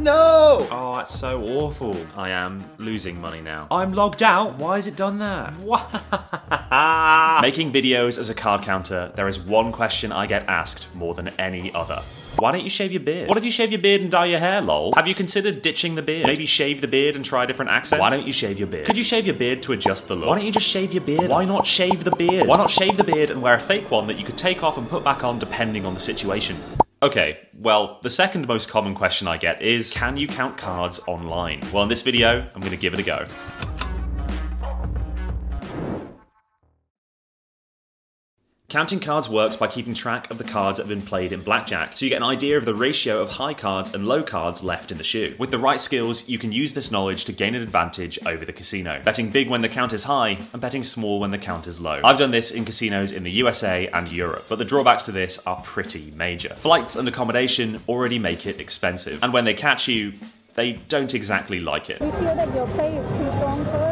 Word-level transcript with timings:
No! 0.00 0.66
Oh, 0.70 0.96
that's 0.96 1.18
so 1.18 1.42
awful. 1.42 1.94
I 2.16 2.30
am 2.30 2.58
losing 2.78 3.20
money 3.20 3.42
now. 3.42 3.66
I'm 3.70 3.92
logged 3.92 4.22
out. 4.22 4.56
Why 4.56 4.76
has 4.76 4.86
it 4.86 4.96
done 4.96 5.18
that? 5.18 5.52
Making 7.42 7.70
videos 7.70 8.16
as 8.16 8.30
a 8.30 8.34
card 8.34 8.62
counter, 8.62 9.12
there 9.14 9.28
is 9.28 9.38
one 9.38 9.72
question 9.72 10.10
I 10.10 10.26
get 10.26 10.48
asked 10.48 10.86
more 10.94 11.14
than 11.14 11.28
any 11.38 11.72
other. 11.74 12.02
Why 12.38 12.52
don't 12.52 12.64
you 12.64 12.70
shave 12.70 12.92
your 12.92 13.00
beard? 13.02 13.28
What 13.28 13.36
if 13.36 13.44
you 13.44 13.50
shave 13.50 13.72
your 13.72 13.80
beard 13.80 14.00
and 14.00 14.10
dye 14.10 14.26
your 14.26 14.38
hair, 14.38 14.62
lol? 14.62 14.94
Have 14.96 15.06
you 15.06 15.14
considered 15.14 15.60
ditching 15.60 15.96
the 15.96 16.02
beard? 16.02 16.26
Maybe 16.26 16.46
shave 16.46 16.80
the 16.80 16.88
beard 16.88 17.14
and 17.14 17.22
try 17.24 17.44
a 17.44 17.46
different 17.46 17.70
accent? 17.70 18.00
Why 18.00 18.08
don't 18.08 18.26
you 18.26 18.32
shave 18.32 18.58
your 18.58 18.68
beard? 18.68 18.86
Could 18.86 18.96
you 18.96 19.04
shave 19.04 19.26
your 19.26 19.34
beard 19.34 19.62
to 19.64 19.72
adjust 19.72 20.08
the 20.08 20.16
look? 20.16 20.28
Why 20.28 20.36
don't 20.36 20.46
you 20.46 20.52
just 20.52 20.66
shave 20.66 20.94
your 20.94 21.02
beard? 21.02 21.28
Why 21.28 21.44
not 21.44 21.66
shave 21.66 22.04
the 22.04 22.12
beard? 22.12 22.46
Why 22.46 22.56
not 22.56 22.70
shave 22.70 22.96
the 22.96 23.04
beard 23.04 23.30
and 23.30 23.42
wear 23.42 23.54
a 23.54 23.60
fake 23.60 23.90
one 23.90 24.06
that 24.06 24.18
you 24.18 24.24
could 24.24 24.38
take 24.38 24.62
off 24.62 24.78
and 24.78 24.88
put 24.88 25.04
back 25.04 25.24
on 25.24 25.38
depending 25.38 25.84
on 25.84 25.92
the 25.92 26.00
situation? 26.00 26.56
Okay, 27.02 27.38
well, 27.58 27.98
the 28.02 28.10
second 28.10 28.46
most 28.46 28.68
common 28.68 28.94
question 28.94 29.26
I 29.26 29.38
get 29.38 29.62
is, 29.62 29.90
can 29.90 30.18
you 30.18 30.26
count 30.26 30.58
cards 30.58 31.00
online? 31.06 31.62
Well, 31.72 31.82
in 31.82 31.88
this 31.88 32.02
video, 32.02 32.46
I'm 32.54 32.60
gonna 32.60 32.76
give 32.76 32.92
it 32.92 33.00
a 33.00 33.02
go. 33.02 33.24
Counting 38.70 39.00
cards 39.00 39.28
works 39.28 39.56
by 39.56 39.66
keeping 39.66 39.94
track 39.94 40.30
of 40.30 40.38
the 40.38 40.44
cards 40.44 40.76
that 40.76 40.84
have 40.84 40.88
been 40.88 41.04
played 41.04 41.32
in 41.32 41.42
blackjack, 41.42 41.96
so 41.96 42.04
you 42.04 42.08
get 42.08 42.18
an 42.18 42.22
idea 42.22 42.56
of 42.56 42.64
the 42.64 42.72
ratio 42.72 43.20
of 43.20 43.28
high 43.28 43.52
cards 43.52 43.92
and 43.92 44.06
low 44.06 44.22
cards 44.22 44.62
left 44.62 44.92
in 44.92 44.96
the 44.96 45.02
shoe. 45.02 45.34
With 45.38 45.50
the 45.50 45.58
right 45.58 45.80
skills, 45.80 46.22
you 46.28 46.38
can 46.38 46.52
use 46.52 46.72
this 46.72 46.88
knowledge 46.88 47.24
to 47.24 47.32
gain 47.32 47.56
an 47.56 47.62
advantage 47.62 48.16
over 48.26 48.44
the 48.44 48.52
casino, 48.52 49.02
betting 49.02 49.30
big 49.30 49.48
when 49.48 49.62
the 49.62 49.68
count 49.68 49.92
is 49.92 50.04
high 50.04 50.38
and 50.52 50.62
betting 50.62 50.84
small 50.84 51.18
when 51.18 51.32
the 51.32 51.38
count 51.38 51.66
is 51.66 51.80
low. 51.80 52.00
I've 52.04 52.18
done 52.18 52.30
this 52.30 52.52
in 52.52 52.64
casinos 52.64 53.10
in 53.10 53.24
the 53.24 53.32
USA 53.32 53.88
and 53.88 54.08
Europe, 54.08 54.46
but 54.48 54.60
the 54.60 54.64
drawbacks 54.64 55.02
to 55.04 55.10
this 55.10 55.40
are 55.46 55.60
pretty 55.62 56.12
major. 56.12 56.54
Flights 56.54 56.94
and 56.94 57.08
accommodation 57.08 57.82
already 57.88 58.20
make 58.20 58.46
it 58.46 58.60
expensive, 58.60 59.18
and 59.20 59.32
when 59.32 59.46
they 59.46 59.54
catch 59.54 59.88
you, 59.88 60.12
they 60.54 60.74
don't 60.88 61.12
exactly 61.12 61.58
like 61.58 61.90
it. 61.90 62.00
We 62.00 62.12
feel 62.12 62.36
that 62.36 62.54
your 62.54 62.66
is 62.66 63.08
too 63.18 63.32
strong 63.32 63.64
for 63.64 63.89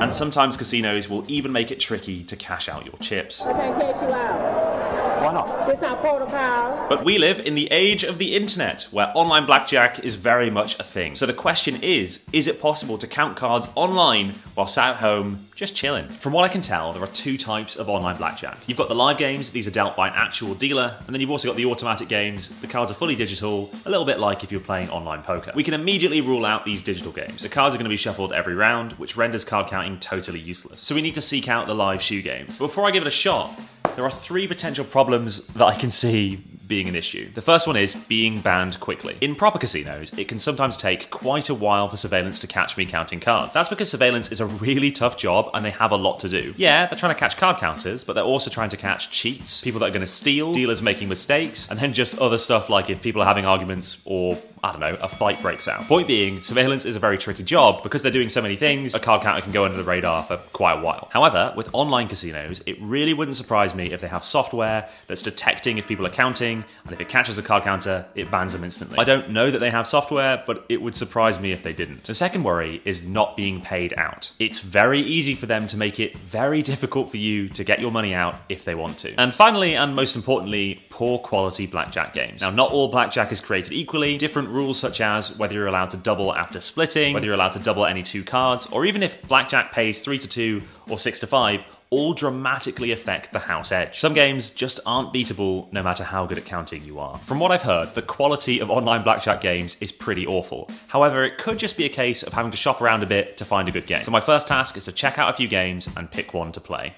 and 0.00 0.12
sometimes 0.12 0.56
casinos 0.56 1.08
will 1.08 1.24
even 1.28 1.52
make 1.52 1.70
it 1.70 1.80
tricky 1.80 2.22
to 2.24 2.36
cash 2.36 2.68
out 2.68 2.84
your 2.84 2.96
chips. 2.98 3.42
I 3.42 3.52
cash 3.78 3.96
you 4.02 4.08
out. 4.08 4.95
Why 5.26 5.32
not? 5.32 5.68
It's 5.68 5.82
our 5.82 5.96
protocol. 5.96 6.86
But 6.88 7.04
we 7.04 7.18
live 7.18 7.44
in 7.44 7.56
the 7.56 7.66
age 7.72 8.04
of 8.04 8.18
the 8.18 8.36
internet, 8.36 8.82
where 8.92 9.10
online 9.16 9.44
blackjack 9.44 9.98
is 10.04 10.14
very 10.14 10.50
much 10.50 10.78
a 10.78 10.84
thing. 10.84 11.16
So 11.16 11.26
the 11.26 11.32
question 11.32 11.82
is, 11.82 12.20
is 12.32 12.46
it 12.46 12.60
possible 12.60 12.96
to 12.98 13.08
count 13.08 13.36
cards 13.36 13.66
online 13.74 14.34
whilst 14.54 14.74
sat 14.74 14.90
at 14.90 14.96
home 14.98 15.48
just 15.56 15.74
chilling? 15.74 16.08
From 16.10 16.32
what 16.32 16.44
I 16.44 16.48
can 16.48 16.60
tell, 16.60 16.92
there 16.92 17.02
are 17.02 17.08
two 17.08 17.36
types 17.36 17.74
of 17.74 17.88
online 17.88 18.18
blackjack. 18.18 18.56
You've 18.68 18.78
got 18.78 18.88
the 18.88 18.94
live 18.94 19.18
games, 19.18 19.50
these 19.50 19.66
are 19.66 19.72
dealt 19.72 19.96
by 19.96 20.06
an 20.06 20.14
actual 20.14 20.54
dealer, 20.54 20.96
and 21.04 21.12
then 21.12 21.20
you've 21.20 21.32
also 21.32 21.48
got 21.48 21.56
the 21.56 21.66
automatic 21.66 22.06
games, 22.06 22.48
the 22.60 22.68
cards 22.68 22.92
are 22.92 22.94
fully 22.94 23.16
digital, 23.16 23.72
a 23.84 23.90
little 23.90 24.06
bit 24.06 24.20
like 24.20 24.44
if 24.44 24.52
you're 24.52 24.60
playing 24.60 24.90
online 24.90 25.24
poker. 25.24 25.50
We 25.56 25.64
can 25.64 25.74
immediately 25.74 26.20
rule 26.20 26.46
out 26.46 26.64
these 26.64 26.84
digital 26.84 27.10
games. 27.10 27.42
The 27.42 27.48
cards 27.48 27.74
are 27.74 27.78
going 27.78 27.86
to 27.86 27.90
be 27.90 27.96
shuffled 27.96 28.32
every 28.32 28.54
round, 28.54 28.92
which 28.92 29.16
renders 29.16 29.44
card 29.44 29.66
counting 29.66 29.98
totally 29.98 30.38
useless. 30.38 30.82
So 30.82 30.94
we 30.94 31.02
need 31.02 31.16
to 31.16 31.22
seek 31.22 31.48
out 31.48 31.66
the 31.66 31.74
live 31.74 32.00
shoe 32.00 32.22
games. 32.22 32.60
But 32.60 32.68
before 32.68 32.86
I 32.86 32.92
give 32.92 33.02
it 33.02 33.08
a 33.08 33.10
shot, 33.10 33.50
there 33.96 34.04
are 34.04 34.10
three 34.10 34.46
potential 34.46 34.84
problems 34.84 35.40
that 35.48 35.64
I 35.64 35.74
can 35.74 35.90
see 35.90 36.36
being 36.66 36.88
an 36.88 36.94
issue. 36.96 37.32
The 37.32 37.42
first 37.42 37.66
one 37.66 37.76
is 37.76 37.94
being 37.94 38.40
banned 38.40 38.78
quickly. 38.80 39.16
In 39.20 39.34
proper 39.34 39.58
casinos, 39.58 40.12
it 40.18 40.28
can 40.28 40.38
sometimes 40.38 40.76
take 40.76 41.10
quite 41.10 41.48
a 41.48 41.54
while 41.54 41.88
for 41.88 41.96
surveillance 41.96 42.38
to 42.40 42.46
catch 42.46 42.76
me 42.76 42.86
counting 42.86 43.20
cards. 43.20 43.54
That's 43.54 43.68
because 43.68 43.88
surveillance 43.88 44.30
is 44.32 44.40
a 44.40 44.46
really 44.46 44.90
tough 44.90 45.16
job 45.16 45.50
and 45.54 45.64
they 45.64 45.70
have 45.70 45.92
a 45.92 45.96
lot 45.96 46.20
to 46.20 46.28
do. 46.28 46.54
Yeah, 46.56 46.86
they're 46.86 46.98
trying 46.98 47.14
to 47.14 47.18
catch 47.18 47.36
card 47.36 47.58
counters, 47.58 48.04
but 48.04 48.14
they're 48.14 48.24
also 48.24 48.50
trying 48.50 48.70
to 48.70 48.76
catch 48.76 49.10
cheats, 49.10 49.62
people 49.62 49.80
that 49.80 49.86
are 49.86 49.92
going 49.92 50.00
to 50.00 50.06
steal, 50.06 50.52
dealers 50.52 50.82
making 50.82 51.08
mistakes, 51.08 51.68
and 51.70 51.78
then 51.78 51.92
just 51.92 52.18
other 52.18 52.38
stuff 52.38 52.68
like 52.68 52.90
if 52.90 53.00
people 53.00 53.22
are 53.22 53.26
having 53.26 53.46
arguments 53.46 53.98
or 54.04 54.36
I 54.62 54.72
don't 54.72 54.80
know, 54.80 54.96
a 55.00 55.08
fight 55.08 55.40
breaks 55.42 55.68
out. 55.68 55.82
Point 55.82 56.08
being, 56.08 56.42
surveillance 56.42 56.84
is 56.84 56.96
a 56.96 56.98
very 56.98 57.18
tricky 57.18 57.42
job 57.42 57.82
because 57.82 58.02
they're 58.02 58.10
doing 58.10 58.28
so 58.28 58.42
many 58.42 58.56
things, 58.56 58.94
a 58.94 58.98
card 58.98 59.22
counter 59.22 59.42
can 59.42 59.52
go 59.52 59.64
under 59.64 59.76
the 59.76 59.84
radar 59.84 60.22
for 60.24 60.36
quite 60.52 60.78
a 60.78 60.82
while. 60.82 61.08
However, 61.12 61.52
with 61.56 61.68
online 61.72 62.08
casinos, 62.08 62.60
it 62.66 62.80
really 62.80 63.14
wouldn't 63.14 63.36
surprise 63.36 63.74
me 63.74 63.92
if 63.92 64.00
they 64.00 64.08
have 64.08 64.24
software 64.24 64.88
that's 65.06 65.22
detecting 65.22 65.78
if 65.78 65.86
people 65.86 66.06
are 66.06 66.10
counting, 66.10 66.64
and 66.84 66.92
if 66.92 67.00
it 67.00 67.08
catches 67.08 67.38
a 67.38 67.42
card 67.42 67.64
counter, 67.64 68.06
it 68.14 68.30
bans 68.30 68.52
them 68.52 68.64
instantly. 68.64 68.98
I 68.98 69.04
don't 69.04 69.30
know 69.30 69.50
that 69.50 69.58
they 69.58 69.70
have 69.70 69.86
software, 69.86 70.42
but 70.46 70.64
it 70.68 70.80
would 70.82 70.96
surprise 70.96 71.38
me 71.38 71.52
if 71.52 71.62
they 71.62 71.72
didn't. 71.72 72.04
The 72.04 72.14
second 72.14 72.44
worry 72.44 72.80
is 72.84 73.02
not 73.02 73.36
being 73.36 73.60
paid 73.60 73.94
out. 73.96 74.32
It's 74.38 74.60
very 74.60 75.00
easy 75.00 75.34
for 75.34 75.46
them 75.46 75.66
to 75.68 75.76
make 75.76 76.00
it 76.00 76.16
very 76.18 76.62
difficult 76.76 77.10
for 77.10 77.16
you 77.16 77.48
to 77.50 77.64
get 77.64 77.80
your 77.80 77.90
money 77.90 78.14
out 78.14 78.36
if 78.48 78.64
they 78.64 78.74
want 78.74 78.98
to. 78.98 79.14
And 79.18 79.32
finally, 79.32 79.74
and 79.74 79.94
most 79.94 80.16
importantly, 80.16 80.82
poor 80.90 81.18
quality 81.18 81.66
blackjack 81.66 82.14
games. 82.14 82.40
Now, 82.40 82.50
not 82.50 82.70
all 82.70 82.88
blackjack 82.88 83.32
is 83.32 83.40
created 83.40 83.72
equally. 83.72 84.16
Different 84.16 84.45
rules 84.48 84.78
such 84.78 85.00
as 85.00 85.36
whether 85.36 85.54
you're 85.54 85.66
allowed 85.66 85.90
to 85.90 85.96
double 85.96 86.34
after 86.34 86.60
splitting, 86.60 87.14
whether 87.14 87.26
you're 87.26 87.34
allowed 87.34 87.52
to 87.52 87.58
double 87.58 87.86
any 87.86 88.02
two 88.02 88.24
cards, 88.24 88.66
or 88.66 88.86
even 88.86 89.02
if 89.02 89.20
blackjack 89.28 89.72
pays 89.72 90.00
three 90.00 90.18
to 90.18 90.28
two 90.28 90.62
or 90.88 90.98
six 90.98 91.20
to 91.20 91.26
five, 91.26 91.60
all 91.90 92.14
dramatically 92.14 92.90
affect 92.90 93.32
the 93.32 93.38
house 93.38 93.70
edge. 93.70 94.00
Some 94.00 94.12
games 94.12 94.50
just 94.50 94.80
aren't 94.86 95.12
beatable 95.12 95.72
no 95.72 95.82
matter 95.82 96.02
how 96.02 96.26
good 96.26 96.38
at 96.38 96.44
counting 96.44 96.82
you 96.84 96.98
are. 96.98 97.16
From 97.18 97.38
what 97.38 97.52
I've 97.52 97.62
heard, 97.62 97.94
the 97.94 98.02
quality 98.02 98.58
of 98.58 98.70
online 98.70 99.04
blackjack 99.04 99.40
games 99.40 99.76
is 99.80 99.92
pretty 99.92 100.26
awful. 100.26 100.68
However, 100.88 101.24
it 101.24 101.38
could 101.38 101.58
just 101.58 101.76
be 101.76 101.84
a 101.84 101.88
case 101.88 102.22
of 102.22 102.32
having 102.32 102.50
to 102.50 102.56
shop 102.56 102.80
around 102.82 103.02
a 103.02 103.06
bit 103.06 103.36
to 103.36 103.44
find 103.44 103.68
a 103.68 103.72
good 103.72 103.86
game. 103.86 104.02
So 104.02 104.10
my 104.10 104.20
first 104.20 104.48
task 104.48 104.76
is 104.76 104.84
to 104.86 104.92
check 104.92 105.18
out 105.18 105.30
a 105.30 105.32
few 105.32 105.48
games 105.48 105.88
and 105.96 106.10
pick 106.10 106.34
one 106.34 106.50
to 106.52 106.60
play. 106.60 106.94